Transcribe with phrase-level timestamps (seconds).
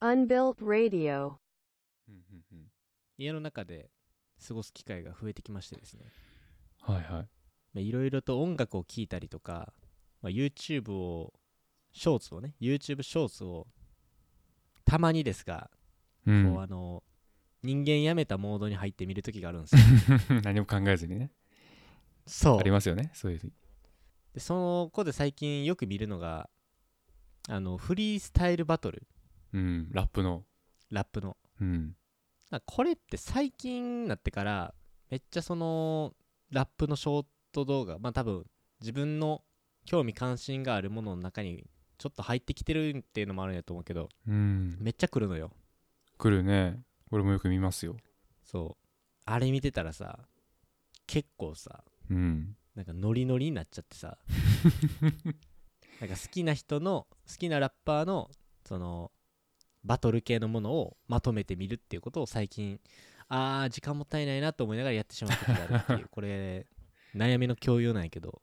[0.00, 1.34] Unbuilt Radio.
[2.08, 2.64] うんうんうん
[3.18, 3.90] 家の中で
[4.46, 6.06] 過ごす機会が増えてきましてですね
[6.80, 7.04] はいはい。
[7.12, 7.26] ま
[7.76, 9.74] あいろいろと音楽を聴いたりとか、
[10.22, 11.34] まあ、YouTube を
[11.92, 13.66] ショーツをね YouTube ショーツを
[14.86, 15.70] たまにですが、
[16.26, 16.30] う。
[16.30, 17.02] こうんあの
[17.62, 19.76] 人間やめたモードに入ってみる時があるんです
[20.32, 21.30] よ 何も考えずにね。
[22.26, 23.10] そありますよね。
[23.14, 23.52] そういう時。
[24.34, 26.50] でそこで最近よく見るのが
[27.48, 29.06] あのフリースタイルバトル
[29.52, 29.88] うん。
[29.92, 30.42] ラップの。
[30.90, 31.94] ラップのうん。
[32.66, 34.74] これって最近になってから
[35.10, 36.14] めっちゃその
[36.50, 38.44] ラップのショート動画まあ多分
[38.80, 39.42] 自分の
[39.86, 41.64] 興味関心があるものの中に
[41.98, 44.76] ちょっと入ってきてるっていうのもあるんやと思うけどうん。
[44.80, 45.50] めっちゃ来るのよ
[46.18, 46.80] 来るね。
[47.10, 47.96] 俺もよく見ますよ。
[48.44, 48.84] そう
[49.26, 50.18] あれ見てたらさ
[51.06, 52.56] 結構さうん。
[52.74, 54.18] なんかノリノリになっちゃってさ
[56.00, 58.30] なんか好きな人の好きなラッパーの
[58.64, 59.12] その
[59.84, 62.80] バトル系のものをまとめてみるっていうことを最近
[63.28, 66.66] あー時間もったいないなと思いながらやってしまう時があるっていう これ
[67.14, 68.42] 悩みの共有なんやけど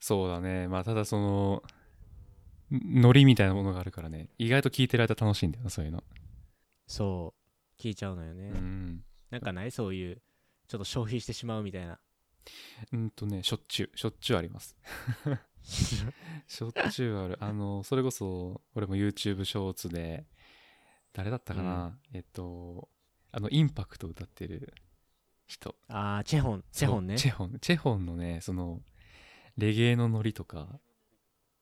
[0.00, 0.68] そうだね。
[0.68, 1.62] まあ、ただその、
[2.70, 4.28] んノリみたいなものがあるからね。
[4.38, 6.04] 意外と聞いてる間楽しいんだよな、そういうの。
[6.86, 7.34] そ
[7.76, 9.04] う聞いちゃうのよね、うん。
[9.30, 9.70] なんかない？
[9.70, 10.22] そういう
[10.68, 11.98] ちょっと消費してしまうみたいな
[12.92, 14.76] うんとね、しょっちゅう、しょっちゅうあります。
[16.46, 17.36] しょっちゅうある。
[17.40, 20.26] あの、それこそ、俺も YouTube ショーツで、
[21.12, 22.88] 誰だったかな、えっと、
[23.32, 24.72] あの、インパクト歌ってる
[25.46, 25.74] 人。
[25.88, 27.58] あーチェホンチェホンねチェホン。
[27.60, 28.82] チェホンのね、その、
[29.56, 30.80] レゲエのノリとか、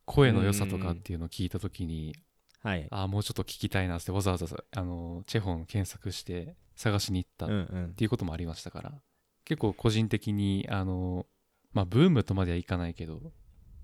[0.05, 2.15] 声の良さとかっていうのを聞いたときに、
[2.63, 9.03] はいああ、もうちょっと聞きたいなってわざわざ、あの、チェホン検索して探しに行ったっうんうんていうこともありましたから、
[9.47, 11.25] 結構個人的に、あの、
[11.73, 13.33] まあ、ブームとまではいかないけど、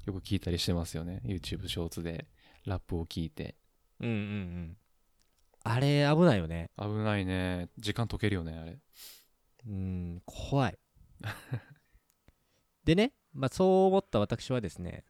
[0.05, 1.23] よく聞いたりしてますよね。
[1.25, 2.27] YouTube ショーツで
[2.67, 3.57] ラップを聞いて。
[4.01, 4.77] うんうんうん
[5.65, 7.69] あれ危ないよね危ないね。
[7.79, 8.81] 時間解けるよね、あれ。
[9.65, 10.79] うん怖い
[12.83, 15.05] でね、まあ、そう思った私はですね、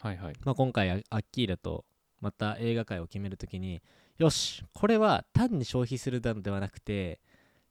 [0.00, 0.34] はいはい。
[0.44, 1.84] まあ、今回アアッキーラと
[2.20, 3.80] また映画界を決めるときに
[4.18, 7.20] よしこれは単に消費するのではなくて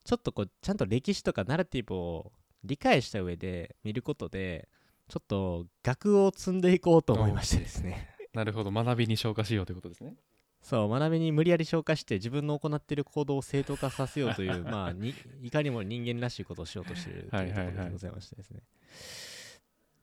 [0.04, 2.32] ちょっとこうちゃんと歴史とかナラティブを
[2.64, 4.68] 理解した上で見ることで
[5.08, 8.72] ちょっと学を積んでいこうと思いましてですねなるほど。
[8.72, 10.16] 学びに昇華しようということですね。
[10.62, 18.62] そう学びに無理やり昇華して自分の行っている行動を正当化させようという まあにいかにも人間らしいことをしようとしているというところでございましてですね、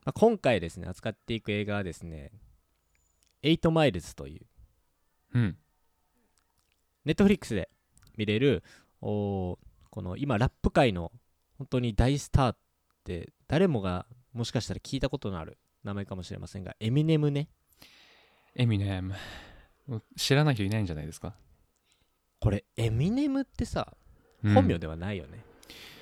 [0.04, 2.32] まあ、今回ですね扱っていく映画はですね
[3.42, 4.47] 「エイトマイルズ」という
[5.34, 5.58] うん。
[7.04, 7.70] ネットフリックスで
[8.16, 8.64] 見れる
[9.00, 9.58] おー
[9.91, 11.12] この今ラップ界の
[11.59, 12.56] 本当に大スターっ
[13.04, 17.49] て誰もがもしかしたら聞いたことのある名前かもしれませんがエミネムね
[18.54, 19.15] エミネム。
[20.16, 21.34] 知らない人いないんじゃないですか？
[22.41, 23.97] これエミネムってさ
[24.44, 25.43] うん本名ではないよね、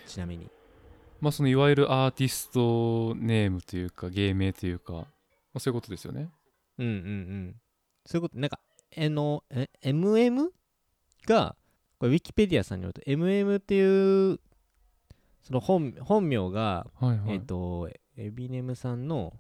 [0.07, 0.51] ちなみに
[1.21, 5.07] まあ、そのいわゆるアーティストネームというか、芸名というか、ま
[5.55, 6.29] あ、そういうことですよね。
[6.79, 7.55] うんうんうん
[8.05, 8.61] そういうことなんか
[8.97, 10.49] あのえ MM
[11.27, 11.57] が
[11.99, 14.41] これウィキペディアさんによると MM っていう
[15.47, 17.35] その本本名がはいはい。
[17.35, 19.33] えっ、と、エビネムさんの、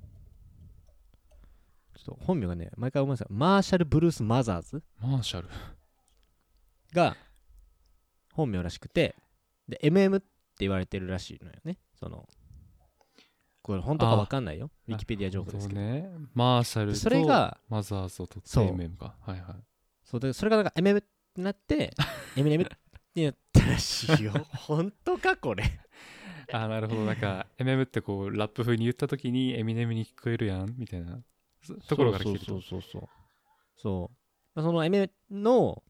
[1.96, 5.48] ちょっと本名がね、毎回思いますマーシャル・ブルース・マザーズマーシャル。
[6.94, 7.16] が
[8.32, 9.16] 本名らしくて、
[9.66, 10.26] で、MM って
[10.60, 11.76] 言われてるらしいのよね。
[11.98, 12.28] その、
[13.62, 14.70] これ本当かわかんないよ。
[14.86, 15.80] ウィキペディア情報ですけど。
[15.80, 16.08] ね。
[16.34, 19.16] マーシャルでとそれが、マザーズを取ってそう MM か。
[19.22, 19.56] はいはい。
[20.04, 21.92] そうでそれがなんか MM ってなって、
[22.36, 22.66] エミネムっ
[23.14, 24.32] てなったらしいよ。
[24.54, 25.64] 本当かこれ。
[26.52, 27.04] あーなるほど。
[27.04, 30.74] なんか、MM ってこう、ラップ風に言ったときに、エミネムに聞こえるやん？
[30.78, 31.20] みたいな
[31.62, 32.46] そところから来てると。
[32.46, 33.08] そうそうそうそう。
[33.76, 34.16] そう。
[34.54, 35.82] まあその MM の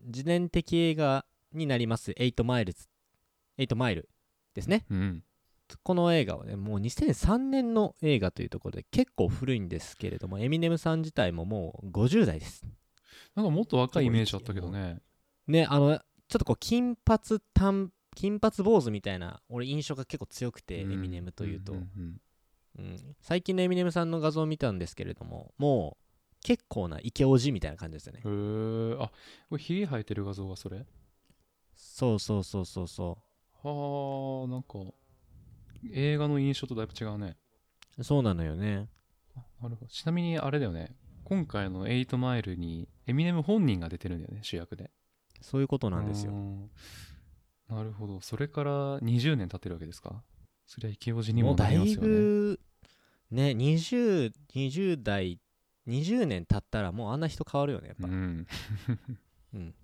[0.00, 2.88] 自伝的映画になります、8マイルズ。
[3.58, 4.08] 8マイル
[4.54, 4.86] ですね。
[4.90, 5.24] うん。
[5.84, 12.66] この映画はね、もう2003年の映画というところで結構古いんですけれども、エミネムさん自体ももう50代です。
[13.34, 15.00] なんかもっと若いイメージあったけどね。
[15.46, 15.98] ね、あの、
[16.28, 21.74] ちょっとこう、金髪短、金髪坊主みたいな、俺印象が結構強くて、エミネムというと、
[23.20, 28.22] 最近のエミネムさんの画像を見たんですけれども、もう結構なイケオジみたいな感じですよね。
[28.24, 29.02] うんへえ。
[29.02, 29.10] あ、
[29.48, 30.86] これ、ひげ生えてる画像はそれ？
[31.74, 33.18] そうそうそうそうそ
[33.62, 34.78] はあ、なんか、
[35.92, 37.36] 映画の印象とだいぶ違うね。
[37.98, 38.04] う。
[38.04, 38.88] そうなのよね。
[39.34, 39.86] あなるほど。
[39.88, 40.94] ちなみにあれだよね。
[41.30, 44.90] 今回の8マイルに、エミネム本人が出てるんだよね、主役で。
[45.40, 46.34] そういうことなんですよう。
[46.34, 46.70] ん
[47.68, 48.20] なるほど。
[48.20, 50.24] それから20年経ってるわけですか？
[50.66, 52.18] そりゃ池オジにもうだいもなりますよね。
[52.18, 52.60] ぶ、
[53.30, 55.38] ね 20, 20代
[55.86, 58.46] 20年経ったらもうあんな人変わるよねやっぱ、うん
[59.54, 59.74] うん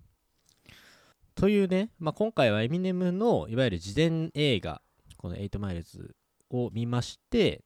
[1.33, 4.81] というね、まあ、今回はエミネムのいわゆる事前映画
[5.17, 6.13] この8マイルズ
[6.49, 7.63] を見まして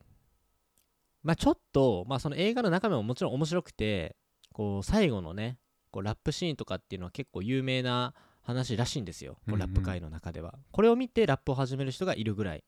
[1.24, 4.16] まあちょっと、まあ、その映画の中身ももちろん面白くて
[4.54, 5.60] こう最後のね
[5.92, 8.14] こうラップシーンとかっていうのは結構有名な
[8.44, 10.56] 話らしいんですよ、こうラップ界の中では。
[10.72, 12.64] これを見てラップを始める人がいるぐらい。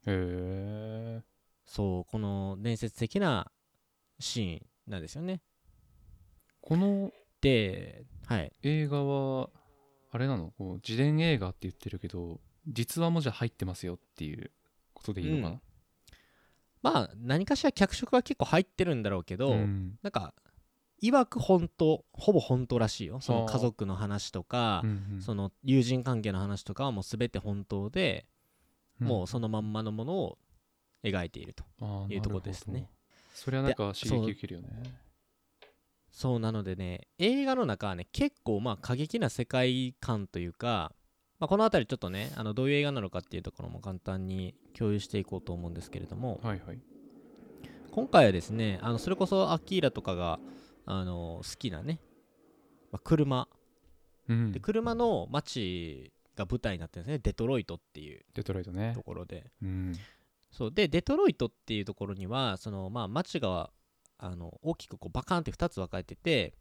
[1.65, 3.51] そうこの伝説的な
[4.19, 4.61] シーン
[4.91, 5.41] なんですよね。
[6.61, 7.11] この
[7.41, 8.51] ではい。
[8.61, 9.49] 映画は
[10.11, 10.51] あれなの？
[10.57, 14.51] こう自伝映画って言ってるけど実話もじゃあ入ってますよっていう
[14.93, 15.61] ことでいいのかな、
[16.83, 19.97] まあ何かしら脚色は結構入ってるんだろうけど、ん。
[20.03, 20.33] なんか
[20.99, 23.19] いわく本当ほぼ本当らしいよ。
[23.21, 25.21] そのはあ家族の話とかうんうん。
[25.21, 28.25] その友人関係の話とかはもう全て本当で、
[29.01, 29.07] うん。
[29.07, 30.37] もうそのまんまのものを
[31.03, 31.63] 描いていると
[32.09, 32.89] いうところですね。
[33.33, 34.69] それはなんかで刺激受けるよね。
[36.11, 40.91] そうなのでね映画の中はね結構まあ過激な世界観というか、
[41.43, 46.79] まあ、この辺りちょっとねあのどういう映画なのかっていうところも簡単に共有していこうと思うんですけれどもはいはい。
[47.91, 50.39] 今回はですねあのそれこそアキーラとかが
[50.85, 51.99] あの好きなね、
[52.93, 53.49] まあ、車。
[54.29, 54.53] うん。
[54.53, 57.19] で車の街が舞台になってるんですね。
[57.21, 58.93] デトロイトっていうデトロイトね。
[58.95, 59.51] ところで。
[59.61, 59.93] うん。
[60.49, 60.71] そう。
[60.71, 63.69] でデトロイトっていうところにはそのまあ街が
[64.17, 66.53] あの大きくこうバカンって2つ分かれてて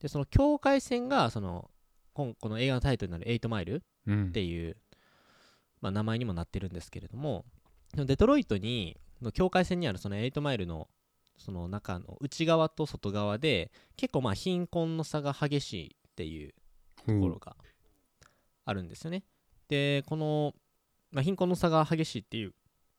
[0.00, 1.72] でその境界線がその
[2.14, 4.76] この映画のタイトルになる8マイルうんっていう、
[5.80, 7.44] まあ、名前にもなってるんですけれども
[7.94, 10.88] デトロイトにの境界線にあるその8マイルの
[11.36, 16.54] その中の内側と外側で結構まあ貧困の差が激しいっていう
[17.06, 17.56] ところが
[18.64, 19.22] あるんですよね。
[19.68, 20.54] でこの、
[21.12, 22.54] まあ、貧困の差が激しいっていう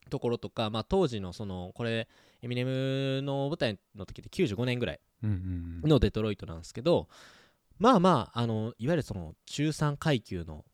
[0.08, 2.08] ところとか、まあ、当時のそのこれ
[2.42, 5.90] エミネムの舞台の時って95年ぐらいうんうんうん。
[5.90, 7.08] のデトロイトなんですけど
[7.78, 10.64] まあまああのいわゆるその中産階級の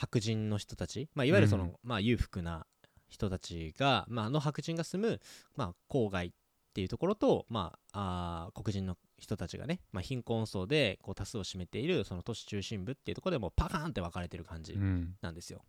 [0.00, 2.66] 白人の人たち、まあ、いわゆるその、うんまあ、裕福な
[3.08, 5.20] 人たちが、まあ、あの白人が住む、
[5.56, 6.32] まあ、郊外っ
[6.72, 15.62] ていうところと、まあ、あー黒人の人たちがね、まあ、貧困層でこう多数を占めているその都市中心部っていうところでもうパカーンって分かれてる感じうんなんですよ。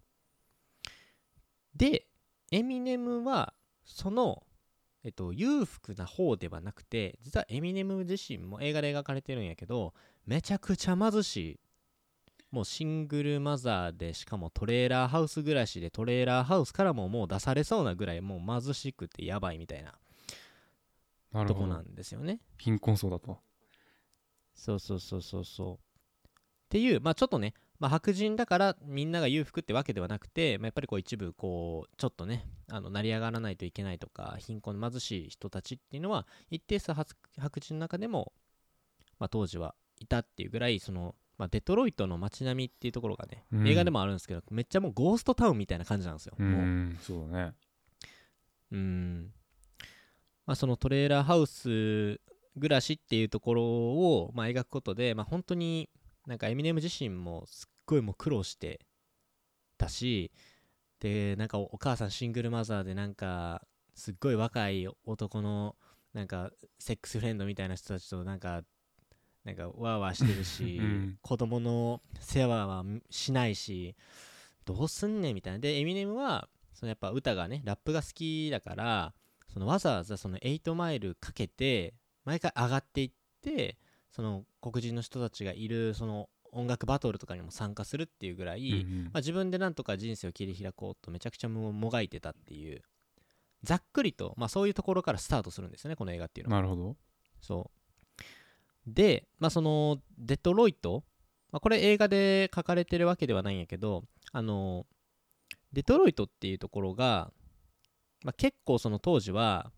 [1.76, 2.08] で、
[2.52, 3.54] エミネムは、
[3.86, 4.44] その、
[5.04, 9.94] えっと、裕福な方ではなくて、実はエミネム自身も映画で描かれてるんやけど、
[10.26, 11.60] めちゃくちゃ貧しい。
[12.52, 22.40] もうシングルマザーで、しかもトレーラーハウス暮らしで、トレーラーハウスからももう出されそうなぐらい、もう貧しくてやばいみたいなとこなんですよね。
[22.58, 23.40] 貧困層だと
[24.54, 25.76] そうそうそうそうそう。
[25.76, 25.78] っ
[26.70, 38.34] ていう、まあちょっとね、まあ、白人だからみんなが裕福ってわけではなくて、まあ、やっぱりこう一部こうちょっとねあの成り上がらないといけないとか貧困貧しい人たちっていうのは一定数白白人の中でも、
[39.18, 43.68] まあ、当時はいたっていうぐらいその、まあ、デトロイトの街並みっていうところがね、うん。
[43.68, 46.36] 映画でもあるんですけどめっちゃもうゴーストタウンみたいな感じなんですよ。
[46.38, 46.98] うん。
[47.02, 47.32] そう。
[47.32, 47.54] だね
[48.72, 49.34] うん。
[50.46, 52.20] まあ、そのトレーラーハウス
[52.60, 55.90] 暮らしっていうところを、まあ、描くことで、まあ、本当に
[56.28, 58.80] なんかエミネム自身もすっごいもう苦労して
[59.78, 60.32] たし
[61.00, 63.64] でなんかおお母さんシングルマザーでなんか
[63.96, 65.76] すっごい若い男の
[66.14, 68.62] なんかセックスフレンドみたいな人たちとなんか
[69.44, 71.18] なんかワーワーしてるし、うん。
[71.22, 73.96] 子供の世話はしないし
[74.66, 75.60] どうすんねんみたいな。
[75.60, 79.14] でエミネムはそのやっぱ歌がねラップが好きだから
[79.54, 81.94] そのわざわざその8マイルかけて
[82.24, 83.78] 毎回上がっていって
[84.12, 89.04] その黒人の人たちがいるその音楽バトルとかにも参加するっていうぐらい、うんうん。
[89.06, 92.82] まあ、自分でなんとか人生を切り開こうとめちゃくちゃももがいてたっていう
[93.64, 96.62] ざっくりと、まあ、そういうところからスタートするんですよねこの映画っていうのは。
[96.62, 96.98] なるほど。
[97.42, 97.81] そう
[98.88, 101.04] で、まあ、そのデトロイト、
[101.52, 104.86] まあ、これ映画で書かれてるわけではないんやけどあの
[105.74, 107.32] デトロイトっていうところが、
[108.24, 109.72] まあ、結構その当時は、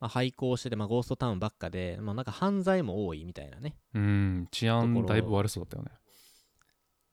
[0.00, 3.76] まあ、廃校してて、まあ、ゴーストタウンばっかで、まあ、なんか犯罪も多いみたいなね。
[3.94, 5.90] うん治安だいぶ悪そうだったよね。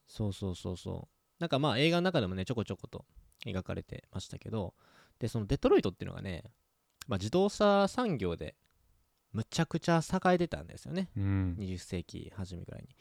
[0.08, 1.14] そうそうそうそう。
[1.40, 3.06] なんかまあ映画の中でもねちょこちょこと
[3.46, 4.74] 描かれてましたけど
[5.20, 6.44] でそのデトロイトっていうのがね、
[7.08, 8.56] まあ、自動車産業で
[9.34, 11.10] むちゃくちゃ栄えてたんですよね。
[11.18, 11.56] うん。
[11.60, 12.96] 20世紀初めぐらいに。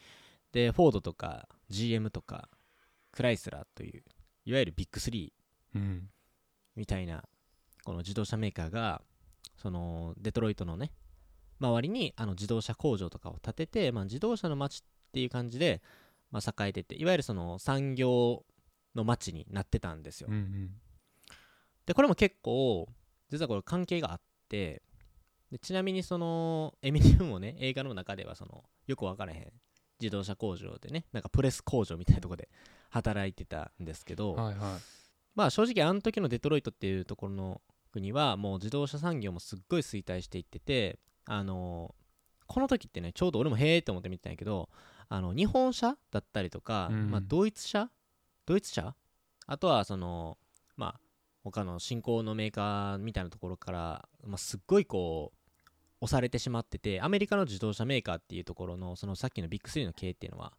[0.53, 2.49] でフォードとか GM とか
[3.11, 4.03] クライスラーという
[4.45, 5.33] いわゆるビッグ3
[5.77, 6.09] うん。
[6.77, 7.23] みたいな
[7.85, 9.03] この自動車メーカーが
[9.57, 10.93] そのデトロイトのね
[11.61, 15.81] 周りにあの自動車工場とかを建てて、まあ、自動車の街っていう感じで、
[16.31, 18.45] まあ、栄えてていわゆるその産業
[18.95, 20.71] の街になってたんですよ、うんうん。
[21.87, 22.89] でこれも結構
[23.31, 24.83] 実はこれ関係があって
[25.53, 29.53] でちなみにそのエミネムもね映画の中ではそのよく分からへん
[30.01, 32.49] 自動車工場でねなんかプレス工場みたいなところで
[32.89, 34.81] 働いてたんですけど、はいはい。
[35.35, 37.61] まあ正直あの時のデトロイトっていうところの
[37.93, 41.95] 国はもう自動車産業もすっごい衰退していっててあの
[42.47, 44.71] この時ってねちょうど俺もへえって思って見てたんやけど
[45.09, 47.11] あの日本車だったりとか、うん。
[47.11, 47.91] まあ、ドイツ車？
[48.47, 48.95] ドイツ車？
[49.47, 50.39] あとはその
[50.77, 51.01] まあ
[51.45, 55.42] 他の新興のメーカーみたいなところから、まあ、すっごいこう
[56.03, 60.53] 押されてしまっててアメリカの自動車メーカーっていうところのそのさっきのビッグ3の経営っていうのは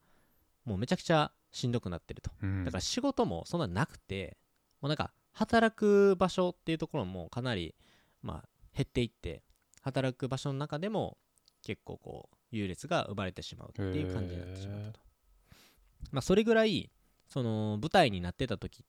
[0.64, 2.32] もうめちゃくちゃしんどくなってると。
[2.42, 2.64] うん。
[2.64, 4.38] だから仕事もそんななくて
[4.82, 7.76] もうなんか働く場所っていうところもかなり
[8.22, 9.44] まあ減っていって
[9.82, 11.18] 働く場所の中でも
[11.62, 15.00] 結構こう優劣が生まれてしまうっていう感じになってしまったと。
[16.12, 16.90] まあそれぐらい
[17.28, 18.86] その舞台になってた時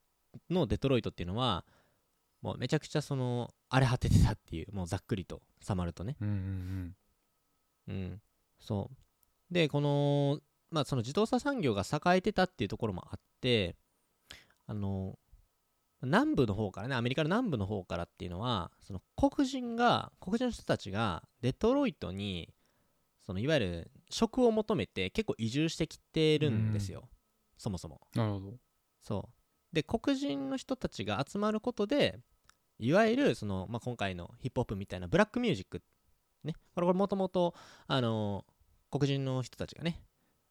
[0.50, 1.64] のデトロイトっていうのは
[2.44, 6.94] もうめちゃくちゃその荒れ果ててたっていうもうざっくりと収まるとねうんうん
[7.88, 8.20] うん、
[8.60, 9.54] そう。
[9.54, 13.76] で、この、まあ、その自動車産業が栄えてたっていうところもあって、
[14.66, 15.18] あの、
[16.02, 22.52] 南部の方からね、アメリカの南部の方からっていうのは、その黒人が、黒人の人たちがデトロイトに、
[23.26, 27.08] そのいわゆる職を求めて結構移住してきてるんですよ、
[27.56, 28.00] そもそも。
[28.14, 28.52] なるほど
[29.02, 29.28] そ
[29.72, 29.74] う。
[29.74, 32.18] で、黒人の人たちが集まることで、
[32.78, 35.82] いわゆるその、まあ、今回のヒップホップみたいなブラックミュージック、
[36.42, 37.54] ね、これもともと、
[37.86, 38.44] あの
[38.90, 40.02] 黒人の人たちがね、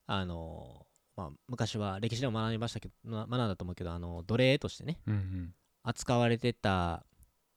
[0.08, 5.56] あのまあ、昔は歴史でも学びましたけど、ま学んだと思うけど、あの奴隷としてね、うんうん。
[5.84, 7.06] 扱われてた、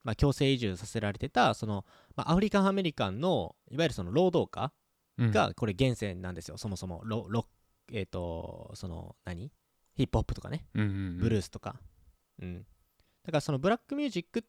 [0.05, 1.85] まあ、強制移住させられてた、その、
[2.17, 4.73] まあ、アフリカンアメリカンの、いわゆるその労働家
[5.19, 5.31] うん。
[5.33, 7.01] が、これ原点なんですよ、そもそも。
[7.05, 7.47] ロロ
[7.93, 9.51] えっ、と、その、何？
[9.95, 10.67] ヒップホップとかね。
[10.75, 11.19] うんうんうん。
[11.19, 11.81] ブルースとか、
[12.43, 12.67] うん、
[13.25, 14.49] だからそのブラックミュージックって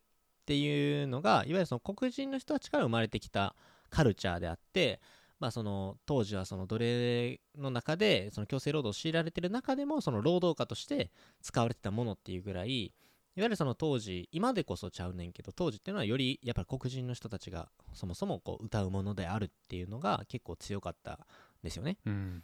[0.56, 3.56] いうのがいわゆるその黒人の人たちから生まれてきた
[3.90, 5.02] カルチャーであって、
[5.40, 11.12] まあ、その当時はその奴隷の中でその強制労働を強いられてる中でもその労働家として
[11.42, 12.94] 使われてたものっていうぐらいい
[13.40, 21.20] わゆるその当時今でこそちゃうねんけど当時っていうのはよりやっぱり黒人の人たちがそもそもこう歌うものであるっていうのが結構強かったん
[21.64, 21.98] ですよね。
[22.06, 22.44] うん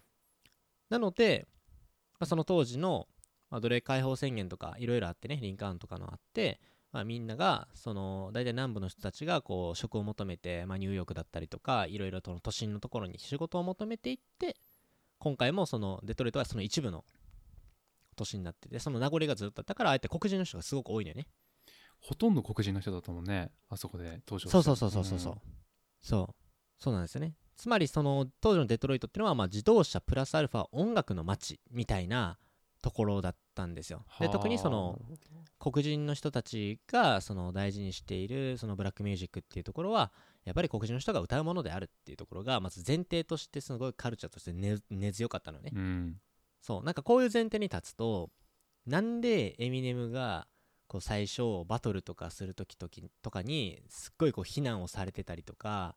[0.94, 1.48] なので、
[2.20, 3.08] まあ、その当時の、
[3.50, 6.60] まあ、奴隷解放宣言とかいろいろあってね、リンカーンとかのあって、
[6.94, 14.56] まあ、みんなが、その、大体南部の人たちが、こう、職を求めて、まあ、ニューヨークだったりとか、いろいろと都心のところに仕事を求めていって、
[15.18, 17.04] 今回もその、デトロイトはその一部の
[18.16, 21.28] 都市になってて、その名残がずっとあったから、あえて黒人の人がすごく多いのよね。
[22.00, 25.38] ほとんど黒人の人だったもんねあそこで登場そうそうそうそうそうそう、
[26.02, 26.36] そう。
[26.78, 27.34] そうなんですよね。
[27.56, 32.38] つまりその当時のデトロイトっていうのはまあ自動車プラスアルファ音楽の街みたいな
[32.84, 34.06] ところだったんですよ。
[34.20, 35.00] で特にその
[35.58, 40.12] 黒人の人たちがその大事にしているそのブラックミュージックっていうところは
[40.44, 46.18] やっぱり黒人の人が歌うものであるっていうところがまず前提としてすごいカルチャーとして根根強かったのね、うん。
[46.62, 48.30] そうなんかこういう前提に立つと
[48.86, 50.48] なんでエミネムが
[50.88, 55.96] こう最初バトルとかする時々とかにすっごいこう非難をされてたりとか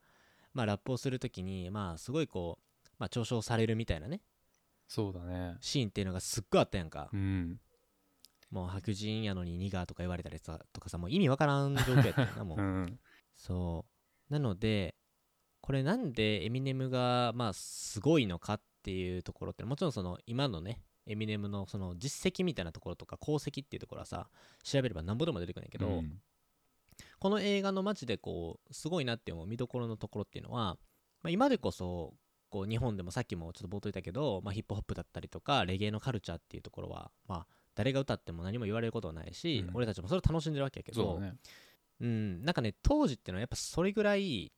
[0.54, 4.20] まあラップをする時にまあすごいこう、まあ、嘲笑されるみたいなね
[4.86, 5.56] そうだね。
[5.60, 7.60] シーンっていうのがすっごいあったやんか、うん。
[8.50, 13.00] もう白人やのにニガーとか言われたりさとかさもう意味わからん状況やったよな もう、うん
[13.34, 13.84] そ
[14.30, 14.32] う。
[14.32, 14.94] なので
[15.60, 24.30] これなんでエミネムがまあすごいのかっていうところってもちろんその今のねエミネムのその実績みたいなところとか功績っていうところはさ
[24.62, 26.20] 調べればなんぼでも出てくるんやけど、うん。
[27.18, 30.78] この映画のマジでこうすごいなって思う見どころのところっていうのは、
[31.22, 32.14] まあ、今でこそ
[32.50, 39.76] こう日本でもさっきもちょっと冒頭言ったけど、まあ、ヒップホップだったりとかレゲエのカルチャーっていうところはまあ誰が歌っても何も言われることはないし、うん。
[39.76, 41.34] 俺たちもそれを楽しんでるわけやけどそうだね。
[42.00, 44.52] うん、なんかね当時っていうのはやっぱそれぐらい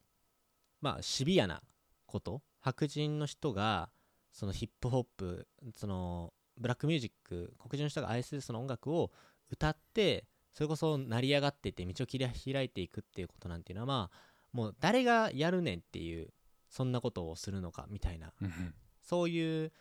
[0.80, 1.62] まあシビアな
[2.07, 3.90] こと白人の人が
[4.33, 9.11] そのヒップホップそのブラックミュージック黒人の人が愛するその音楽を
[9.50, 14.16] 歌ってそれこそ成り上がっていって道を切り開いていくっていうことなんていうのはまあ
[14.52, 16.30] もう誰がやるねんっていう
[16.68, 19.72] そんなことをするのかみたいなうんそういう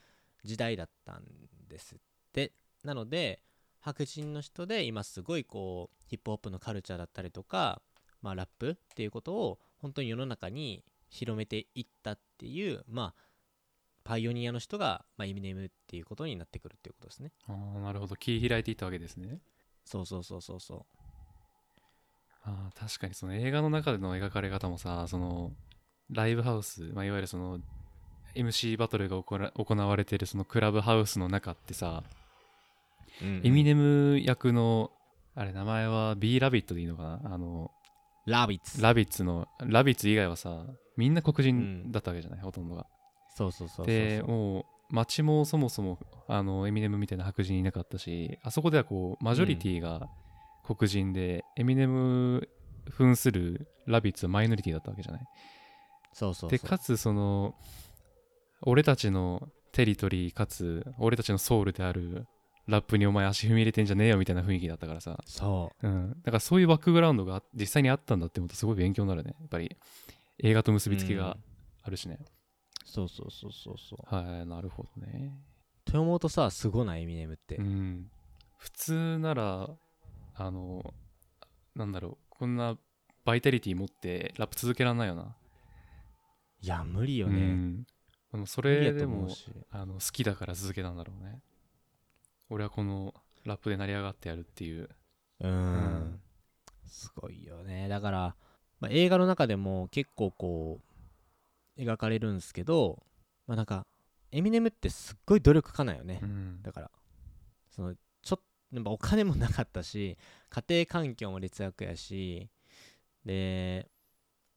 [0.43, 1.23] 時代だったん
[1.67, 1.97] ですっ
[2.31, 2.53] て。
[2.83, 3.41] なので
[3.79, 7.81] 白人の人で今すごいこうヒップホップのカルチャーだったりとか、
[8.21, 13.21] まあ、ラップっていうことを本当に世の中に広めていったっていうまあ
[14.03, 17.31] パイオニアの人が、まあ、エミネムっていうことになってくるっていうことですね。
[17.47, 18.15] ああなるほど。
[18.15, 19.41] 切り開いていったわけですね。
[19.83, 20.85] そうそうそうそうそ
[22.43, 25.51] あー確かにその映画の中での描かれ方もさその
[26.11, 27.59] ライブハウス、まあ、いわゆるその
[28.35, 32.03] MC バトルが行わ行われているそのクラブハウスの中ってさ、
[33.21, 33.41] う、うん。
[33.43, 34.91] エミネム役の
[35.35, 37.33] あれ名前は B ラビットでいいのかな？
[37.33, 37.71] あの
[38.25, 38.81] ラビッツ。
[38.81, 41.55] ラビッツのラビッツ以外はさみんな黒う人
[41.87, 41.91] ん。
[41.91, 42.85] だったわけじゃない、ほとんどが。
[43.35, 50.09] そうそうそうそうでもう街もそもそもあのエミネムみたいな白人いなかったしあそこではこうマジョリティが
[50.65, 52.49] 黒人で、エミネム
[52.89, 55.21] 扮するラビッツはマイノリティだったわけじゃない？
[56.17, 57.53] そうそうでかつその
[58.61, 62.25] 俺たちのテリトリーかつ俺たちのソウルである
[62.65, 65.17] ラップにお前足踏み入れてんじゃねえよみたいな雰囲気だったからさ。
[65.25, 65.87] そう。
[65.87, 66.09] ん。
[66.23, 69.35] だからそういうバックグラウンドが実際にあったんだって思うとすごい勉強になるね。
[69.39, 69.77] やっぱり
[70.39, 71.43] 映画と結びつきがうん。
[71.83, 72.19] あるしね、
[72.83, 74.15] そうそうそうそうそう。
[74.15, 75.31] はいなるほどね。
[75.81, 77.03] って思うとさすごない？
[77.03, 78.09] エミネムって、うん。
[78.57, 79.69] 普通なら
[80.35, 80.93] あの
[81.75, 82.75] なんだろうこんな
[83.23, 85.37] バイタリティ持ってラップ続けらんないよな
[86.61, 87.83] いや無理ようね、ん。
[88.31, 89.29] でもそれでも
[89.71, 91.39] あの好きだから続けたんだろうね。
[92.49, 93.13] 俺はこの
[93.45, 94.89] ラップで成り上がってやるっていう。
[95.39, 95.51] うん。
[95.51, 96.21] ん
[96.85, 97.87] すごいよね。
[97.87, 98.35] だから、
[98.79, 100.81] まあ、映画の中でも結構こ
[101.77, 103.03] う描かれるんですけど
[103.45, 103.85] まあなんか
[104.31, 106.61] エミネムってすっごい努力家なんよね、うん。
[106.61, 106.91] だから
[107.69, 110.17] そのちょっやっぱお金もなかったし
[110.49, 112.49] 家庭環境も劣悪やし
[113.25, 113.87] で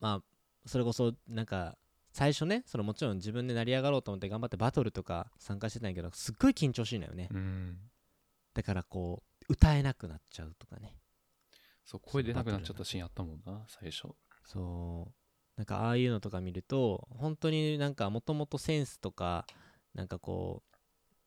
[0.01, 0.23] まあ
[0.67, 1.77] それこそなんか
[2.13, 7.77] 最初ねそのもちろん自分で成り上がろうと思って頑張ってバトルとか参加してたんやけどすっごい緊張しいのよね、うん。
[8.55, 10.97] だからこう歌えなくなっちゃうとかね。
[11.85, 14.09] そう声出なくなっちゃったシーンあったもんな最初。
[14.45, 15.13] そう。
[15.57, 19.47] なんかああいうのとか見ると本当になんかもともとセンスとか
[19.95, 20.77] なんかこう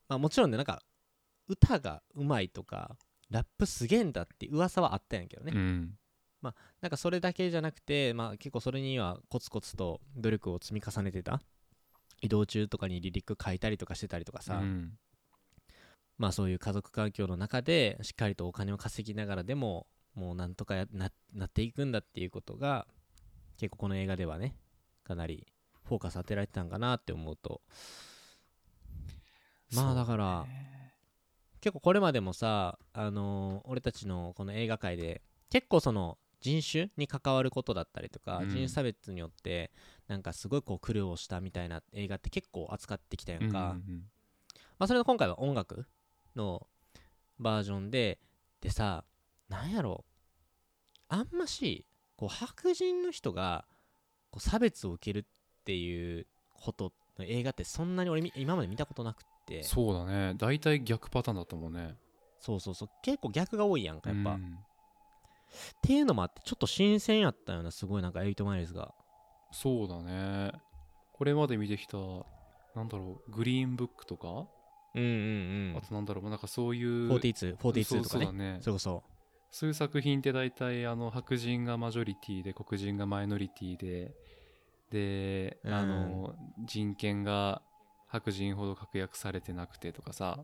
[0.09, 0.81] まあもちろんねなんか
[1.47, 2.97] 歌がうまいとか
[3.29, 5.97] ラップすげえんだって噂はあったんやけどね、うん
[6.81, 11.41] なんかそれだけじゃなくてまあ結構それにはコツコツと努力を積み重ねてた。
[12.21, 14.97] 移動中とかにリリック書いたりとかしてたりとかさ、うん。
[16.17, 22.87] まあそういう家族環境の中でしっかりとお金を稼ぎながらでももうなんとかやななっていくんだっていうことが
[23.57, 24.55] 結構この映画ではね
[25.03, 25.47] かなり
[25.83, 27.61] フォーカス当てられてたんかなって思うと。
[29.73, 30.45] まあだから
[31.59, 38.49] 結構これまでもさあのー俺たちのこの映画界で結構その人種に関わることだったりとか、うん。
[38.49, 39.71] 人種差別によって
[40.07, 44.03] なんかすごいこう苦労したみたいな映画って結構扱ってきたやんか、うんうん
[44.77, 45.85] まあ、それの今回は音楽
[46.35, 46.67] の
[47.39, 48.19] バージョンで
[48.59, 49.05] でさ
[49.47, 50.03] なんやろ
[51.07, 51.85] あんまし
[52.17, 53.65] こう白人の人が
[54.29, 59.63] こう差別を受けるっていうことの映画ってそんなに俺み今まで見たことなくって。
[59.63, 60.33] そうだね。
[60.37, 61.95] 大体逆パターンだったもんね。
[62.39, 62.89] そうそうそう。
[63.03, 64.57] 結構逆が多いやんかやっぱ、っうん
[65.81, 68.93] ていうのもあってちょっと新鮮やったようなすごいなんか Eight Miles が。
[69.51, 70.51] そうだね。
[71.13, 71.97] これまで見てきた
[72.75, 74.47] なんだろうグリーンブックとか、
[74.95, 75.05] うんう
[75.73, 77.83] んあとなんだろうなんかそういう4242とかね。
[77.83, 78.57] そうそうだね。
[78.61, 79.03] それこそ。
[79.51, 84.15] そういう作品って大体あの白人がマジョリティで黒人がマイノリティで
[84.91, 85.73] で、うん。
[85.73, 86.35] あの
[86.65, 87.61] 人権が
[88.07, 90.39] 白人ほど確約されてなくてとかさ、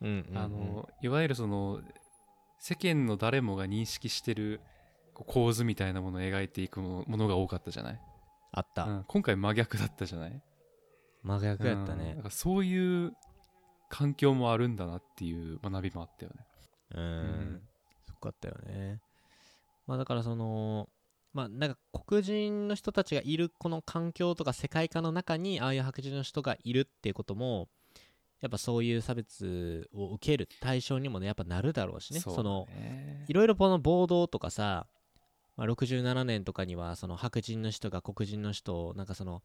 [0.00, 0.38] うんうんうん。
[0.38, 1.80] あのいわゆるその
[2.66, 4.62] 世間の誰もが認識してる
[5.12, 8.00] 構図みたいなものを描いていくものが多かったじゃない、
[8.52, 10.42] あった、うん、今回真逆だったじゃない？
[11.22, 11.98] 真逆やったうん。
[11.98, 13.12] ねだからそういう
[13.90, 16.46] 環境もあるんだなっていう学びもあったよね。
[16.94, 17.04] うん。
[17.56, 17.62] ん。
[18.06, 18.98] そっかったよね。
[19.86, 20.88] まあだからその
[21.34, 27.68] まあなんか黒人の人たちがいるこの環境とか世界観の中にああいう白人の人がいるっていうことも
[28.44, 32.20] やっぱそういう差別を受ける対象にもねやっぱなるだろうしね。
[32.20, 32.68] その
[33.26, 34.86] いろいろこの暴動とかさ、
[35.56, 39.40] まあ、67年とかにはその白人の人が黒人の人をなんかその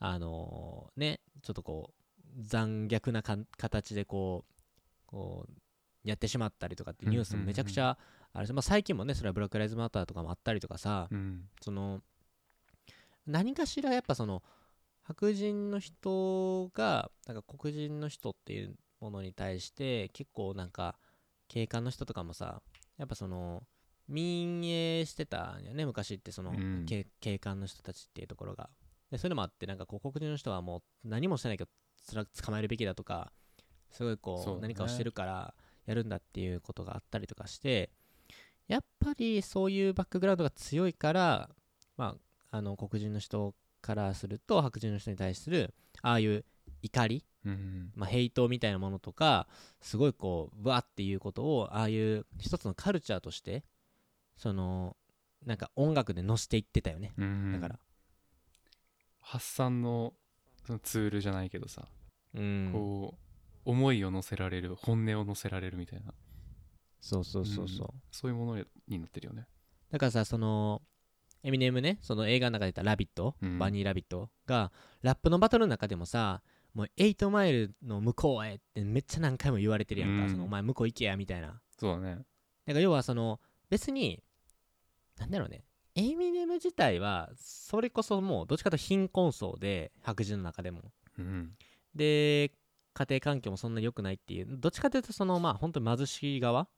[0.00, 1.94] あのねちょっとこ
[2.38, 5.52] う残虐なか形でこうこう
[6.04, 7.96] やってしまったりとかってニュースもめちゃくちゃ
[8.34, 11.44] あれしまあ、最近もねそれはブラック・ライズ・マターとかもあったりとかさ、うん。
[11.62, 12.02] その
[13.26, 14.42] 何かしらやっぱその
[15.06, 20.96] 白人の人がなんか黒人の人っていうものに対して結構なんか
[21.48, 22.60] 警官の人とかもさ
[22.98, 23.62] やっぱその
[24.08, 26.84] 民営してたんよね昔ってその、うん。
[26.86, 28.68] 警警官の人たちっていうところが。
[29.10, 31.70] でそういうのもあってなんかこう黒人の人はもう何もしてないけど
[32.42, 33.32] 捕まえるべきだとか
[33.92, 35.54] すごいこう何かをしてるから
[35.86, 37.90] やるんだっていうことがあったりとかして
[38.66, 41.50] やっぱりそういうバックグラウンドが強いから
[41.96, 42.16] ま
[42.50, 43.54] ああの黒人の人
[43.86, 45.72] からすると白人の人に対する
[46.02, 46.44] ああいう
[46.82, 47.92] 怒り、うん。
[47.94, 49.46] まあ、ヘイトみたいなものとか
[49.80, 53.64] すごいこうわっていうことをああいう一つのカルチャーとして
[54.36, 54.96] その
[55.44, 57.14] なんか音楽で乗せていってたよね。
[57.16, 57.52] うん。
[57.52, 57.78] だから。
[59.20, 60.12] 発散の
[60.66, 61.86] そのツールじゃないけどさ、
[62.34, 62.70] うん。
[62.72, 66.12] こう思いを乗せられる本音を乗せられるみたいな。
[67.00, 67.90] そうそうそうそう、ん。
[68.10, 69.46] そういうものになってるよね。
[69.90, 70.82] だからさその
[71.46, 73.58] エミネムねその映画の中で言った「ラビット」うん。
[73.58, 76.42] バニー・ラビットがラップのバトルの中でもさ
[76.74, 80.30] もう8マイルの向こうへってめっちゃ何回も言われてるやんか、うん。
[80.30, 81.60] そのお前向こう行けやみたいな。
[81.78, 82.16] そうだね。
[82.16, 82.24] だか
[82.74, 84.22] ら要はその別に
[85.18, 85.62] なんだろうね。
[85.94, 90.92] エミネム自体はそれこそもうどっちかと貧困層で白人の中でも。
[91.16, 91.52] うん。
[91.94, 92.50] で
[92.92, 94.46] 家庭環境もそんな良くないっていう。
[94.48, 96.68] どっちかというとそのまあ本当に貧しい側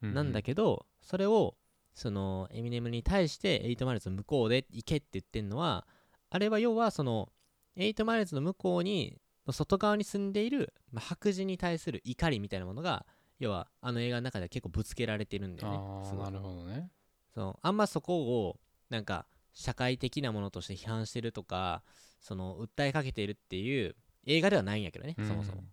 [0.00, 1.56] なんだけけど、それを
[1.98, 5.84] そのエミネムに対して8マイルズの向こうで行けって言ってんのは
[6.30, 7.28] あれは要はその
[7.76, 13.04] 8マイルズの向こうにの外側に住んでいる、まあ、白人に対する怒りみたいなものが
[13.40, 15.78] 要はあの映画の中では結構ぶつけられてるんだよね。
[16.18, 16.88] なるほどね。
[17.34, 21.82] そのあんまそこをなんか社会的なものとして批判してるとか
[22.20, 25.64] その訴えかけているっていう映画ではないんやけどね、そもそも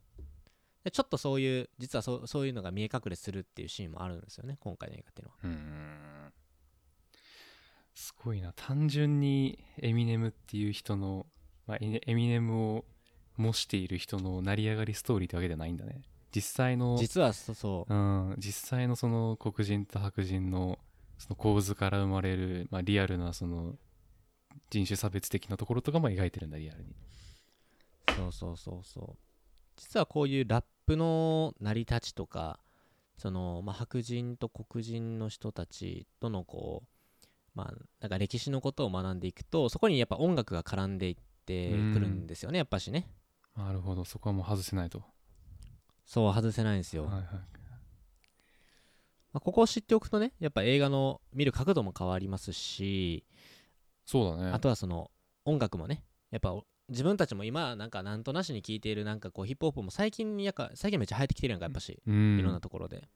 [0.86, 5.38] でちょっとそういう実はそうそういうのが見え隠れするっていうシーンもあるんですよね今回の映画っていうのは。
[5.44, 6.34] うんうん。
[7.96, 8.54] すごいな。
[8.56, 11.26] 単純にエミネムっていう人の、
[11.66, 12.86] まあ、エエミネムを
[13.36, 16.04] 模している人の成り上がりストーリーってわけじゃないんだね。
[16.36, 17.94] 実際の実はそそう。
[17.94, 20.78] うん、実際のその黒人と白人の
[21.18, 23.74] その構図から生まれる、まあ、リアルなその
[24.70, 26.96] 人種差別的なところとかも描いてるんだリアルに。
[28.16, 29.18] そうそうそうそう。
[29.78, 32.60] 実はこういうラップの成り立ちとか
[33.18, 43.08] その、まあ、白人と黒人の人たちとのこうまあなんか歴史のことを学んでいくとそこにやっぱ音楽が絡んでいってくるんですよね、やっぱしね。
[43.56, 44.04] なるほど。
[44.04, 45.04] そこはもう外せないと。
[46.06, 47.24] そう外せないんですよ、はいはい。
[49.34, 53.26] まあ、ここを知っておくとねやっぱ映画の見る角度も変わりますし
[54.06, 54.52] そうだね。
[54.52, 55.10] あとはその
[55.46, 56.54] 音楽もねやっぱ
[56.90, 62.38] 自分たちも今なんかなんとなしに聴いているなんかこうヒップホップも最近やか最近めっちゃ流行ってきてるやんかやっぱし、うん。
[62.40, 63.08] いろんなところで。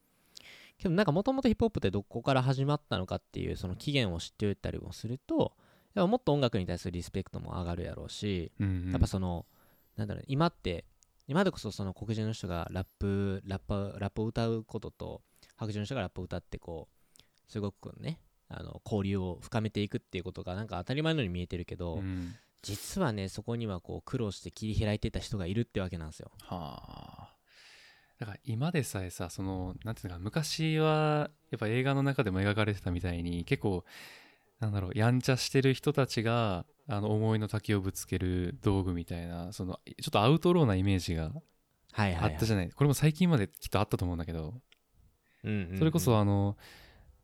[0.78, 5.54] けどなんかもともとヒップホップってどこから始まったのかっていうその起源を知っておいたりもすると
[5.94, 8.92] やっぱもっと音楽に対するリスペクトも上がるやろうしうんうん。
[8.92, 9.46] やっぱその
[9.98, 10.86] なんだろう今って
[11.28, 15.22] 今でこそその黒人の人がラップラッパラップを歌うことと
[15.58, 16.88] 白人の人がラップを歌ってこ
[17.20, 26.32] うすごくねあの交流を深めていくっていうことがなんか当たり前のように見えてるけど、うん実はねそこにはこう苦労して切り開いてた人がいるってわけなんですよ。
[26.44, 27.36] はあ。
[28.20, 33.86] だから今でさえさそのなんていうのか昔はやっぱ映画の中でも描かれてたみたいに結構
[34.60, 41.32] なんだろうやんちゃしてる人たちがあの思いの丈をぶつける道具みたいなそのちょっとアウトローなイメージが
[41.94, 44.54] はいはい、はい、あったじゃない、これも最近まできっとあったと思うんだけど、
[45.44, 45.78] うんうんうん。
[45.78, 46.58] それこそあの、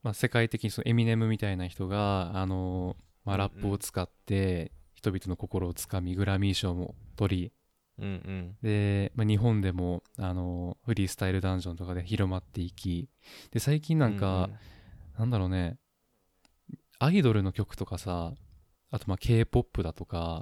[0.03, 2.95] まあ、世界的にそのエミネムみたいな人があの、
[3.25, 4.71] まあ、ラップを使って
[5.11, 7.51] 人々の心をつかみグラミー賞も取り
[7.97, 8.57] うんうん。
[8.61, 13.07] で、まあ、日本でもあのフリースタイルダンジョンとかで広まっていき
[13.51, 14.49] で最近なんか、
[15.17, 15.77] なんだろうね
[16.99, 18.33] アイドルの曲とかさ
[18.91, 20.41] あとまあ K-POP だとか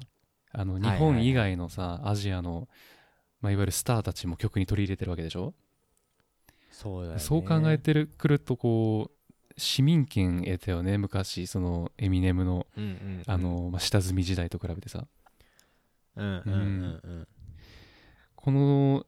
[0.52, 1.00] あの日はいはい。
[1.00, 2.68] 本以外のさ、アジアの、
[3.42, 5.54] まあ、いわゆるスターたちも曲に取り入れてるわけでしょ？
[6.72, 7.20] そうだよね。
[7.20, 9.23] そう考えてるくるとこう
[9.58, 13.24] 市民権得たよね昔そのエミネムのうんうんうん。
[13.28, 15.06] あの、まあ、下積み時代と比べてさ。
[16.16, 17.28] うんうんうんうん。
[18.36, 19.06] この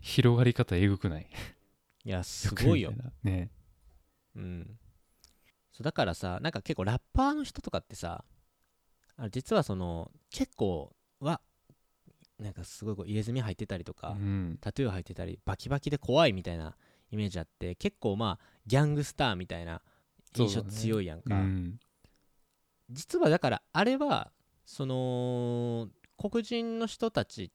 [0.00, 1.26] 広がり方えぐくない？
[2.04, 2.92] いやすごいよ。
[3.24, 3.50] ね。
[4.36, 4.78] うん。
[5.72, 8.24] そうだからさなんか結構ラッパーの人とかってさ
[9.16, 11.40] あ実はその結構は
[12.38, 14.58] なんかすごいこう入れ墨入ってたりとか、うん。
[14.60, 16.76] タトゥー入ってたりバキバキで怖いみたいな
[17.10, 19.80] イメージあって結構まあギャングスターみたいな
[20.34, 21.78] 印象強いやんか、うん。
[22.90, 24.30] 実はだからあれは
[24.64, 25.88] その
[26.18, 27.52] 黒人の人たち